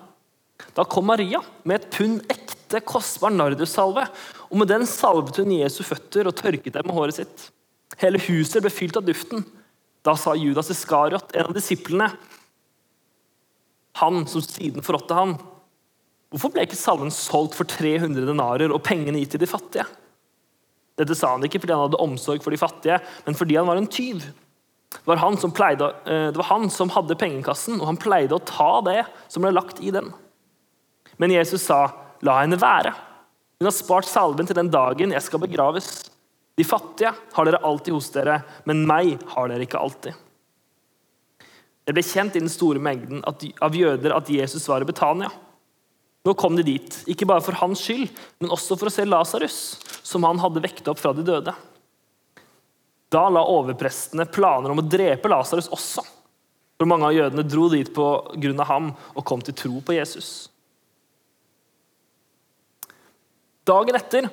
Da 0.75 0.83
kom 0.89 1.07
Maria 1.07 1.39
med 1.63 1.77
et 1.77 1.87
pund 1.93 2.25
ekte, 2.33 2.81
kostbar 2.81 3.31
nardussalve, 3.31 4.03
og 4.51 4.59
med 4.59 4.67
den 4.67 4.83
salvet 4.89 5.39
hun 5.39 5.53
Jesu 5.55 5.79
føtter 5.87 6.27
og 6.27 6.35
tørket 6.35 6.75
dem 6.75 6.87
med 6.89 6.97
håret 6.97 7.21
sitt. 7.21 7.47
Hele 8.01 8.19
huset 8.27 8.59
ble 8.63 8.71
fylt 8.73 8.99
av 8.99 9.07
duften. 9.07 9.45
Da 10.03 10.15
sa 10.19 10.33
Judas 10.35 10.71
Iskariot, 10.73 11.31
en 11.35 11.47
av 11.47 11.55
disiplene, 11.55 12.09
han 13.99 14.21
som 14.27 14.43
siden 14.43 14.83
forrådte 14.83 15.15
han, 15.15 15.33
hvorfor 16.31 16.53
ble 16.53 16.63
ikke 16.65 16.79
salven 16.79 17.11
solgt 17.13 17.57
for 17.57 17.67
300 17.67 18.23
denarer 18.27 18.71
og 18.71 18.83
pengene 18.87 19.19
gitt 19.21 19.35
til 19.35 19.43
de 19.43 19.49
fattige? 19.51 19.85
Dette 20.99 21.15
sa 21.17 21.33
han 21.35 21.43
ikke 21.47 21.61
fordi 21.61 21.75
han 21.75 21.85
hadde 21.85 21.99
omsorg 22.03 22.43
for 22.43 22.53
de 22.53 22.59
fattige, 22.59 22.97
men 23.27 23.37
fordi 23.37 23.59
han 23.59 23.69
var 23.69 23.79
en 23.79 23.89
tyv. 23.91 24.23
Det 24.91 25.07
var 25.07 25.21
han 25.21 25.37
som, 25.39 25.53
pleide, 25.55 25.87
eh, 26.05 26.31
var 26.35 26.49
han 26.49 26.67
som 26.73 26.91
hadde 26.91 27.19
pengekassen, 27.19 27.79
og 27.79 27.87
han 27.87 27.99
pleide 27.99 28.35
å 28.35 28.43
ta 28.43 28.81
det 28.83 29.05
som 29.31 29.43
ble 29.43 29.53
lagt 29.55 29.79
i 29.79 29.93
den. 29.93 30.11
Men 31.17 31.31
Jesus 31.31 31.63
sa, 31.63 31.93
'La 32.21 32.41
henne 32.41 32.59
være.' 32.59 33.10
Hun 33.61 33.67
har 33.69 33.75
spart 33.77 34.07
salven 34.09 34.47
til 34.49 34.57
den 34.57 34.71
dagen 34.73 35.11
jeg 35.13 35.21
skal 35.21 35.43
begraves. 35.43 36.07
De 36.57 36.65
fattige 36.65 37.11
har 37.13 37.45
dere 37.45 37.59
alltid 37.61 37.93
hos 37.93 38.07
dere, 38.09 38.39
men 38.65 38.87
meg 38.89 39.21
har 39.35 39.51
dere 39.51 39.67
ikke 39.67 39.77
alltid. 39.77 40.15
Det 41.85 41.93
ble 41.93 42.01
kjent 42.01 42.39
i 42.39 42.41
den 42.41 42.49
store 42.49 42.81
mengden 42.81 43.21
av 43.21 43.77
jøder 43.77 44.15
at 44.15 44.33
Jesus 44.33 44.65
var 44.65 44.81
i 44.81 44.89
Betania. 44.89 45.29
Nå 46.25 46.33
kom 46.33 46.57
de 46.57 46.65
dit, 46.65 46.97
ikke 47.05 47.27
bare 47.29 47.45
for 47.45 47.61
hans 47.61 47.85
skyld, 47.85 48.09
men 48.41 48.49
også 48.49 48.79
for 48.81 48.89
å 48.89 48.93
se 48.97 49.05
Lasarus, 49.05 49.59
som 50.01 50.25
han 50.25 50.41
hadde 50.41 50.65
vekt 50.65 50.89
opp 50.89 50.97
fra 50.97 51.13
de 51.13 51.21
døde. 51.25 51.53
Da 53.13 53.23
la 53.29 53.45
overprestene 53.45 54.25
planer 54.25 54.73
om 54.73 54.81
å 54.81 54.89
drepe 54.89 55.29
Lasarus 55.29 55.69
også, 55.69 56.01
for 56.81 56.89
mange 56.89 57.11
av 57.11 57.13
jødene 57.13 57.45
dro 57.45 57.69
dit 57.69 57.93
på 57.93 58.09
grunn 58.41 58.65
av 58.65 58.73
ham 58.73 58.95
og 59.13 59.25
kom 59.29 59.45
til 59.45 59.53
tro 59.53 59.85
på 59.85 60.01
Jesus. 60.01 60.50
Dagen 63.71 63.97
etter 63.97 64.27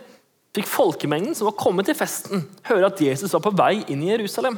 fikk 0.56 0.68
folkemengden 0.68 1.36
som 1.36 1.46
var 1.50 1.58
kommet 1.60 1.86
til 1.86 1.96
festen, 1.98 2.42
høre 2.66 2.88
at 2.88 3.00
Jesus 3.02 3.34
var 3.36 3.44
på 3.44 3.54
vei 3.54 3.84
inn 3.92 4.02
i 4.02 4.10
Jerusalem. 4.10 4.56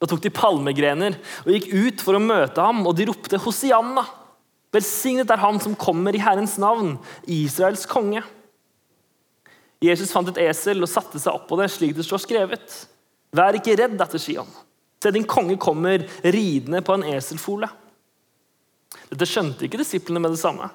Da 0.00 0.08
tok 0.08 0.22
de 0.24 0.32
palmegrener 0.32 1.16
og 1.44 1.52
gikk 1.52 1.68
ut 1.72 2.04
for 2.04 2.16
å 2.16 2.22
møte 2.22 2.62
ham, 2.62 2.84
og 2.86 2.96
de 2.96 3.08
ropte 3.08 3.40
Hosianna. 3.40 4.04
Velsignet 4.74 5.30
er 5.32 5.40
han 5.40 5.60
som 5.62 5.76
kommer 5.78 6.16
i 6.16 6.20
Herrens 6.20 6.56
navn, 6.60 6.96
Israels 7.24 7.86
konge. 7.88 8.22
Jesus 9.84 10.12
fant 10.12 10.28
et 10.32 10.40
esel 10.46 10.84
og 10.84 10.90
satte 10.90 11.20
seg 11.20 11.36
opp 11.36 11.48
på 11.50 11.58
det, 11.60 11.68
slik 11.72 11.96
det 11.96 12.04
står 12.06 12.22
skrevet. 12.24 12.78
Vær 13.36 13.56
ikke 13.56 13.76
redd, 13.78 13.96
datter 14.00 14.20
Sion. 14.20 14.48
Se, 15.02 15.12
din 15.12 15.26
konge 15.28 15.58
kommer 15.60 16.04
ridende 16.24 16.80
på 16.84 16.96
en 16.96 17.04
eselfole. 17.16 17.68
Dette 19.10 19.28
skjønte 19.28 19.66
ikke 19.66 19.80
disiplene 19.80 20.22
med 20.22 20.34
det 20.34 20.40
samme. 20.40 20.70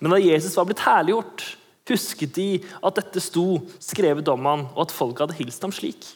Men 0.00 0.14
da 0.14 0.20
Jesus 0.22 0.56
var 0.58 0.66
blitt 0.68 0.82
herliggjort, 0.84 1.44
husket 1.88 2.34
de 2.36 2.48
at 2.80 2.98
dette 2.98 3.22
sto 3.22 3.60
skrevet 3.82 4.28
om 4.32 4.46
han, 4.48 4.68
og 4.74 4.86
at 4.86 4.94
folket 4.94 5.26
hadde 5.26 5.38
hilst 5.40 5.64
ham 5.64 5.74
slik. 5.74 6.06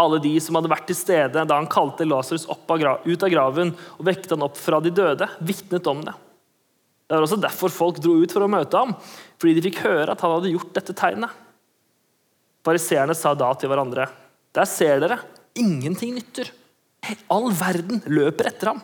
Alle 0.00 0.20
de 0.22 0.32
som 0.40 0.56
hadde 0.56 0.70
vært 0.72 0.86
til 0.88 0.96
stede 0.96 1.44
da 1.44 1.58
han 1.58 1.68
kalte 1.70 2.06
Lasarus 2.08 2.46
ut 2.48 3.24
av 3.26 3.30
graven 3.32 3.72
og 3.98 4.06
vekket 4.06 4.32
han 4.34 4.46
opp 4.46 4.58
fra 4.58 4.80
de 4.80 4.92
døde, 4.94 5.28
vitnet 5.44 5.90
om 5.90 6.02
det. 6.06 6.14
Det 7.10 7.18
var 7.18 7.26
også 7.26 7.40
derfor 7.42 7.72
folk 7.74 7.98
dro 7.98 8.14
ut 8.22 8.32
for 8.32 8.46
å 8.46 8.50
møte 8.50 8.78
ham, 8.78 8.94
fordi 9.40 9.56
de 9.56 9.64
fikk 9.66 9.80
høre 9.82 10.14
at 10.14 10.20
han 10.22 10.36
hadde 10.36 10.52
gjort 10.52 10.76
dette 10.76 10.94
tegnet. 10.94 11.32
Fariseerne 12.66 13.16
sa 13.18 13.32
da 13.34 13.50
til 13.58 13.72
hverandre.: 13.72 14.06
Der 14.54 14.68
ser 14.68 15.00
dere, 15.02 15.18
ingenting 15.58 16.14
nytter. 16.14 16.52
All 17.32 17.50
verden 17.56 18.02
løper 18.06 18.50
etter 18.52 18.72
ham. 18.72 18.82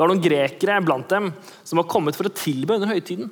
Det 0.00 0.06
var 0.06 0.14
noen 0.14 0.22
grekere 0.24 0.78
blant 0.80 1.10
dem 1.12 1.26
som 1.60 1.76
var 1.76 1.84
kommet 1.92 2.16
for 2.16 2.24
å 2.24 2.32
tilbe 2.32 2.78
under 2.78 2.88
høytiden. 2.88 3.26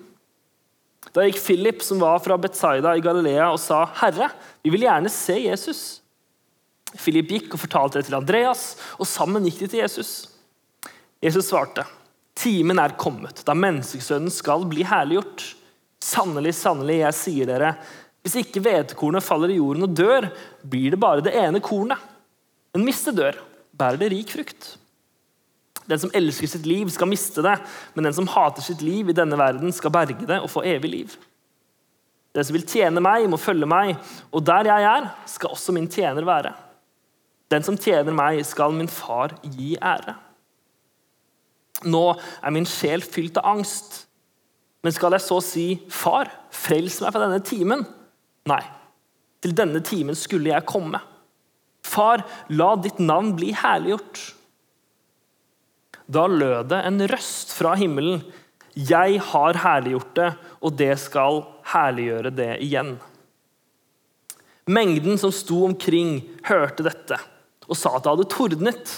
Da 1.17 1.23
gikk 1.25 1.39
Philip, 1.41 1.79
som 1.81 2.03
var 2.03 2.19
fra 2.21 2.37
Betzaida 2.37 2.93
i 2.93 3.01
Galilea, 3.01 3.47
og 3.49 3.57
sa, 3.57 3.87
'Herre, 3.89 4.27
vi 4.61 4.69
vil 4.75 4.85
gjerne 4.85 5.09
se 5.09 5.33
Jesus.' 5.33 6.01
Philip 6.93 7.31
gikk 7.33 7.55
og 7.55 7.63
fortalte 7.63 7.97
det 7.97 8.11
til 8.11 8.19
Andreas, 8.19 8.77
og 9.01 9.09
sammen 9.09 9.47
gikk 9.49 9.61
de 9.61 9.69
til 9.69 9.81
Jesus. 9.81 10.29
Jesus 11.25 11.49
svarte, 11.49 11.87
'Timen 12.37 12.79
er 12.79 12.99
kommet, 13.01 13.41
da 13.47 13.55
menneskesønnen 13.55 14.31
skal 14.31 14.67
bli 14.69 14.85
herliggjort.' 14.85 15.55
Sannelig, 16.05 16.53
sannelig, 16.55 16.99
jeg 17.01 17.15
sier 17.15 17.47
dere, 17.47 17.73
hvis 18.23 18.37
ikke 18.45 18.61
hvetekornet 18.61 19.25
faller 19.25 19.49
i 19.49 19.57
jorden 19.57 19.89
og 19.89 19.97
dør, 19.97 20.29
blir 20.63 20.93
det 20.93 21.01
bare 21.01 21.25
det 21.25 21.33
ene 21.33 21.65
kornet. 21.65 21.97
Men 22.75 22.85
hvis 22.85 23.03
det 23.09 23.17
dør, 23.17 23.41
bærer 23.73 23.97
det 23.97 24.13
rik 24.13 24.31
frukt. 24.37 24.77
Den 25.89 26.01
som 26.03 26.13
elsker 26.17 26.51
sitt 26.51 26.67
liv, 26.69 26.91
skal 26.93 27.09
miste 27.09 27.43
det, 27.45 27.57
men 27.95 28.05
den 28.05 28.17
som 28.17 28.29
hater 28.29 28.65
sitt 28.65 28.83
liv 28.85 29.09
i 29.09 29.17
denne 29.17 29.39
verden, 29.41 29.73
skal 29.73 29.95
berge 29.95 30.29
det 30.29 30.41
og 30.43 30.51
få 30.53 30.67
evig 30.69 30.91
liv. 30.93 31.19
Den 32.37 32.45
som 32.45 32.55
vil 32.59 32.67
tjene 32.69 33.03
meg, 33.03 33.25
må 33.31 33.41
følge 33.41 33.69
meg, 33.69 33.97
og 34.31 34.45
der 34.47 34.69
jeg 34.69 34.89
er, 34.91 35.09
skal 35.27 35.55
også 35.57 35.73
min 35.75 35.89
tjener 35.91 36.27
være. 36.29 36.53
Den 37.49 37.65
som 37.65 37.79
tjener 37.81 38.13
meg, 38.13 38.43
skal 38.45 38.75
min 38.77 38.91
far 38.93 39.33
gi 39.43 39.77
ære. 39.81 40.19
Nå 41.89 42.05
er 42.19 42.53
min 42.53 42.67
sjel 42.69 43.05
fylt 43.05 43.39
av 43.41 43.49
angst. 43.57 44.03
Men 44.85 44.95
skal 44.95 45.15
jeg 45.17 45.25
så 45.25 45.39
si, 45.43 45.67
Far, 45.91 46.31
frels 46.55 47.01
meg 47.03 47.15
fra 47.15 47.25
denne 47.25 47.41
timen? 47.45 47.85
Nei, 48.49 48.63
til 49.43 49.55
denne 49.57 49.81
timen 49.85 50.19
skulle 50.19 50.53
jeg 50.53 50.69
komme. 50.69 51.01
Far, 51.87 52.25
la 52.53 52.75
ditt 52.77 53.01
navn 53.01 53.33
bli 53.39 53.55
herliggjort. 53.57 54.23
Da 56.09 56.25
lød 56.27 56.71
det 56.73 56.81
en 56.89 57.05
røst 57.11 57.53
fra 57.57 57.75
himmelen. 57.77 58.23
Jeg 58.73 59.21
har 59.31 59.59
herliggjort 59.61 60.15
det, 60.17 60.29
og 60.65 60.77
det 60.79 60.95
skal 61.03 61.43
herliggjøre 61.73 62.33
det 62.33 62.53
igjen. 62.65 62.95
Mengden 64.69 65.19
som 65.21 65.33
sto 65.33 65.63
omkring, 65.67 66.21
hørte 66.49 66.87
dette 66.87 67.19
og 67.69 67.77
sa 67.77 67.93
at 67.97 68.05
det 68.05 68.13
hadde 68.15 68.31
tordnet. 68.33 68.93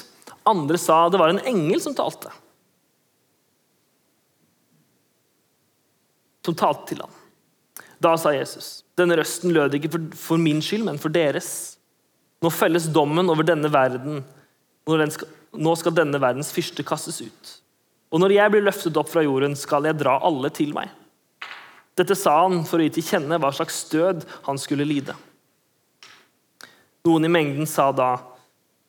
Andre 0.47 0.79
sa 0.79 1.03
det 1.11 1.19
var 1.21 1.33
en 1.33 1.43
engel 1.47 1.81
som 1.83 1.95
talte. 1.97 2.31
Som 6.47 6.57
talte 6.59 6.93
til 6.93 7.03
ham. 7.03 7.17
Da 8.01 8.15
sa 8.17 8.33
Jesus, 8.33 8.81
denne 8.97 9.19
røsten 9.19 9.53
lød 9.53 9.75
ikke 9.77 9.91
for, 10.17 10.41
min 10.41 10.63
skyld, 10.65 10.87
men 10.87 11.01
for 11.03 11.13
deres. 11.13 11.77
Nå 12.41 12.49
felles 12.55 12.87
dommen 12.95 13.29
over 13.29 13.45
denne 13.45 13.69
verden 13.73 14.23
skal, 15.13 15.29
nå 15.53 15.75
skal 15.79 15.95
denne 15.97 16.21
verdens 16.23 16.53
fyrste 16.55 16.85
kastes 16.87 17.21
ut. 17.23 17.53
Og 18.11 18.23
når 18.23 18.35
jeg 18.35 18.53
blir 18.53 18.65
løftet 18.67 18.97
opp 18.99 19.11
fra 19.13 19.23
jorden, 19.23 19.55
skal 19.59 19.87
jeg 19.87 19.99
dra 20.01 20.17
alle 20.27 20.51
til 20.55 20.75
meg. 20.75 20.91
Dette 21.99 22.17
sa 22.17 22.41
han 22.43 22.63
for 22.67 22.81
å 22.81 22.87
gi 22.87 22.95
til 22.97 23.07
kjenne 23.07 23.39
hva 23.39 23.51
slags 23.55 23.83
død 23.91 24.25
han 24.47 24.59
skulle 24.59 24.87
lide. 24.89 25.15
Noen 27.07 27.27
i 27.27 27.33
mengden 27.33 27.69
sa 27.69 27.91
da, 27.93 28.15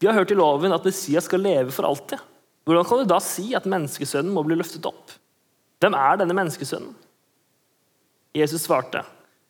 vi 0.02 0.10
har 0.10 0.18
hørt 0.18 0.34
i 0.34 0.38
loven 0.38 0.74
at 0.74 0.86
Messias 0.88 1.28
skal 1.30 1.44
leve 1.44 1.74
for 1.76 1.86
alltid. 1.88 2.20
Hvordan 2.66 2.88
kan 2.88 3.02
du 3.02 3.10
da 3.10 3.20
si 3.24 3.52
at 3.58 3.68
menneskesønnen 3.70 4.34
må 4.34 4.44
bli 4.46 4.58
løftet 4.58 4.86
opp? 4.90 5.14
Hvem 5.82 5.96
er 5.98 6.20
denne 6.22 6.36
menneskesønnen? 6.38 6.94
Jesus 8.38 8.64
svarte, 8.64 9.04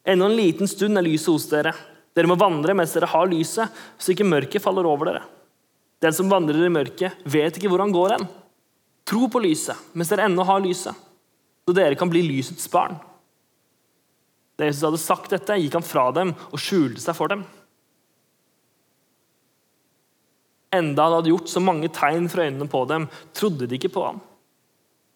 ennå 0.08 0.28
en 0.28 0.38
liten 0.38 0.70
stund 0.70 0.98
er 0.98 1.06
lyset 1.06 1.30
hos 1.30 1.48
dere. 1.52 1.74
Dere 2.18 2.28
må 2.28 2.38
vandre 2.40 2.74
mens 2.76 2.96
dere 2.96 3.10
har 3.12 3.30
lyset, 3.30 3.70
så 4.02 4.14
ikke 4.14 4.28
mørket 4.28 4.64
faller 4.64 4.88
over 4.90 5.12
dere. 5.12 5.24
Den 6.02 6.16
som 6.18 6.30
vandrer 6.32 6.66
i 6.66 6.74
mørket, 6.74 7.20
vet 7.30 7.58
ikke 7.58 7.70
hvor 7.70 7.84
han 7.84 7.94
går 7.94 8.16
hen. 8.16 8.28
Tro 9.08 9.28
på 9.30 9.42
lyset 9.44 9.78
mens 9.98 10.12
dere 10.12 10.26
ennå 10.30 10.46
har 10.48 10.62
lyset, 10.64 10.98
så 11.66 11.76
dere 11.76 11.98
kan 12.00 12.10
bli 12.10 12.24
lysets 12.26 12.70
barn. 12.72 12.98
Da 14.58 14.68
Jesus 14.68 14.86
hadde 14.86 15.02
sagt 15.02 15.34
dette, 15.34 15.58
gikk 15.58 15.78
han 15.78 15.86
fra 15.86 16.10
dem 16.16 16.34
og 16.52 16.62
skjulte 16.62 17.02
seg 17.02 17.18
for 17.18 17.32
dem. 17.32 17.44
Enda 20.72 21.06
han 21.08 21.18
hadde 21.18 21.32
gjort 21.34 21.52
så 21.52 21.62
mange 21.64 21.90
tegn 21.92 22.30
fra 22.32 22.46
øynene 22.48 22.70
på 22.72 22.84
dem, 22.90 23.08
trodde 23.36 23.68
de 23.68 23.78
ikke 23.78 23.92
på 23.92 24.06
ham. 24.06 24.22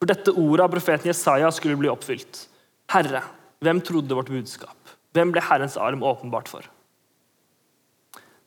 For 0.01 0.11
dette 0.11 0.33
ordet 0.35 0.65
av 0.65 0.73
profeten 0.73 1.09
Jesaja 1.09 1.49
skulle 1.55 1.79
bli 1.79 1.89
oppfylt. 1.91 2.41
Herre, 2.91 3.23
hvem 3.63 3.79
trodde 3.81 4.17
vårt 4.17 4.29
budskap? 4.33 4.75
Hvem 5.15 5.31
ble 5.31 5.43
Herrens 5.45 5.77
arm 5.79 6.03
åpenbart 6.03 6.51
for? 6.51 6.67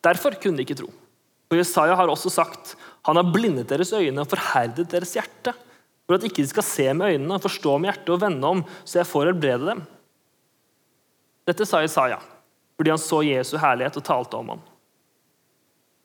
Derfor 0.05 0.37
kunne 0.39 0.61
de 0.61 0.67
ikke 0.67 0.77
tro. 0.79 0.91
For 1.49 1.59
Jesaja 1.59 1.97
har 1.97 2.13
også 2.13 2.31
sagt 2.33 2.75
han 3.09 3.17
har 3.17 3.31
blindet 3.33 3.71
deres 3.71 3.93
øyne 3.97 4.21
og 4.21 4.29
forherdet 4.29 4.89
deres 4.93 5.15
hjerte, 5.17 5.55
for 6.05 6.17
at 6.17 6.25
ikke 6.29 6.43
de 6.43 6.51
skal 6.51 6.65
se 6.65 6.89
med 6.97 7.15
øynene, 7.15 7.41
forstå 7.41 7.77
med 7.79 7.91
hjertet 7.91 8.13
og 8.13 8.21
vende 8.21 8.51
om, 8.51 8.65
så 8.85 9.01
jeg 9.01 9.09
får 9.09 9.31
helbrede 9.31 9.71
dem. 9.71 9.85
Dette 11.49 11.69
sa 11.69 11.81
Jesaja 11.85 12.21
fordi 12.79 12.93
han 12.93 13.01
så 13.03 13.25
Jesu 13.27 13.57
herlighet 13.59 13.97
og 13.99 14.05
talte 14.07 14.39
om 14.39 14.53
ham. 14.53 14.61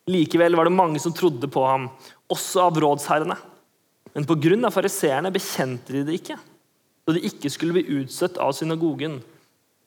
Likevel 0.10 0.58
var 0.58 0.66
det 0.66 0.74
mange 0.74 0.98
som 1.00 1.14
trodde 1.14 1.46
på 1.48 1.62
ham, 1.68 1.86
også 2.34 2.64
av 2.66 2.80
rådsherrene. 2.82 3.36
Men 4.14 4.26
pga. 4.26 4.72
fariseerne 4.74 5.32
bekjente 5.32 5.94
de 5.94 6.02
det 6.08 6.18
ikke, 6.18 6.40
så 7.06 7.14
de 7.14 7.22
ikke 7.30 7.52
skulle 7.54 7.78
bli 7.78 8.00
utstøtt 8.00 8.40
av 8.42 8.56
synagogen. 8.58 9.22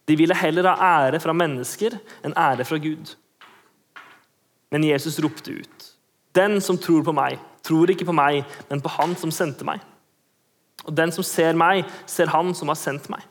De 0.06 0.16
ville 0.16 0.34
heller 0.38 0.70
ha 0.70 0.92
ære 1.02 1.20
fra 1.20 1.34
mennesker 1.34 1.98
enn 2.22 2.38
ære 2.38 2.64
fra 2.64 2.78
Gud. 2.78 3.16
Men 4.74 4.84
Jesus 4.84 5.18
ropte 5.22 5.54
ut. 5.60 5.90
Den 6.36 6.60
som 6.60 6.78
tror 6.78 7.04
på 7.06 7.14
meg, 7.16 7.38
tror 7.64 7.90
ikke 7.90 8.06
på 8.08 8.14
meg, 8.16 8.42
men 8.70 8.82
på 8.82 8.92
Han 8.98 9.14
som 9.18 9.32
sendte 9.32 9.66
meg. 9.66 9.80
Og 10.86 10.94
den 10.94 11.12
som 11.14 11.24
ser 11.26 11.56
meg, 11.58 11.86
ser 12.06 12.30
Han 12.34 12.52
som 12.54 12.70
har 12.70 12.78
sendt 12.78 13.08
meg. 13.12 13.24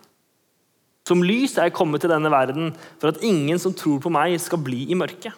Som 1.05 1.21
lys 1.21 1.53
er 1.59 1.69
jeg 1.69 1.75
kommet 1.77 2.01
til 2.01 2.09
denne 2.09 2.31
verden, 2.33 2.71
for 2.97 3.11
at 3.11 3.21
ingen 3.23 3.59
som 3.61 3.75
tror 3.77 3.99
på 4.01 4.09
meg, 4.13 4.39
skal 4.41 4.63
bli 4.65 4.87
i 4.89 4.97
mørket. 4.97 5.35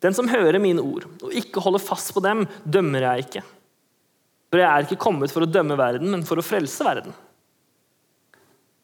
Den 0.00 0.16
som 0.16 0.28
hører 0.28 0.60
mine 0.60 0.82
ord 0.84 1.06
og 1.24 1.34
ikke 1.36 1.60
holder 1.64 1.82
fast 1.82 2.12
på 2.14 2.22
dem, 2.24 2.44
dømmer 2.64 3.04
jeg 3.10 3.26
ikke. 3.26 3.42
For 4.52 4.62
jeg 4.62 4.68
er 4.68 4.86
ikke 4.86 5.00
kommet 5.02 5.32
for 5.32 5.44
å 5.44 5.50
dømme 5.50 5.76
verden, 5.78 6.10
men 6.12 6.24
for 6.24 6.38
å 6.38 6.44
frelse 6.44 6.84
verden. 6.86 7.14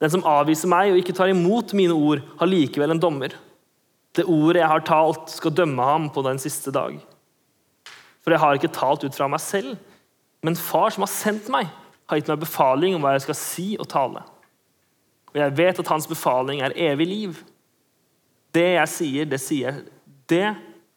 Den 0.03 0.11
som 0.11 0.25
avviser 0.27 0.70
meg 0.70 0.90
og 0.90 0.98
ikke 0.98 1.14
tar 1.14 1.31
imot 1.31 1.72
mine 1.79 1.94
ord, 1.94 2.25
har 2.40 2.51
likevel 2.51 2.92
en 2.92 3.01
dommer. 3.01 3.37
Det 4.12 4.29
ordet 4.29 4.61
jeg 4.61 4.68
har 4.68 4.85
talt, 4.85 5.31
skal 5.33 5.55
dømme 5.57 5.85
ham 5.87 6.11
på 6.12 6.25
den 6.27 6.40
siste 6.42 6.72
dag. 6.75 6.98
For 8.22 8.35
jeg 8.35 8.42
har 8.42 8.59
ikke 8.59 8.75
talt 8.75 9.05
ut 9.07 9.16
fra 9.16 9.29
meg 9.31 9.40
selv, 9.42 9.79
men 10.44 10.59
far 10.59 10.92
som 10.92 11.07
har 11.07 11.12
sendt 11.12 11.48
meg, 11.53 11.70
har 12.11 12.18
gitt 12.18 12.29
meg 12.29 12.42
befaling 12.42 12.96
om 12.96 13.05
hva 13.05 13.14
jeg 13.16 13.25
skal 13.25 13.38
si 13.38 13.66
og 13.81 13.88
tale. 13.90 14.22
Og 15.33 15.40
jeg 15.40 15.57
vet 15.57 15.81
at 15.81 15.90
hans 15.90 16.09
befaling 16.11 16.61
er 16.61 16.77
evig 16.90 17.09
liv. 17.09 17.42
Det 18.53 18.68
jeg 18.75 18.92
sier, 18.92 19.29
det 19.29 19.40
sier 19.40 19.83
det 20.29 20.48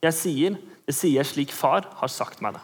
jeg 0.04 0.16
sier, 0.16 0.58
det 0.86 0.96
sier 0.96 1.28
slik 1.28 1.54
far 1.56 1.88
har 2.00 2.12
sagt 2.12 2.44
meg 2.44 2.58
det. 2.58 2.64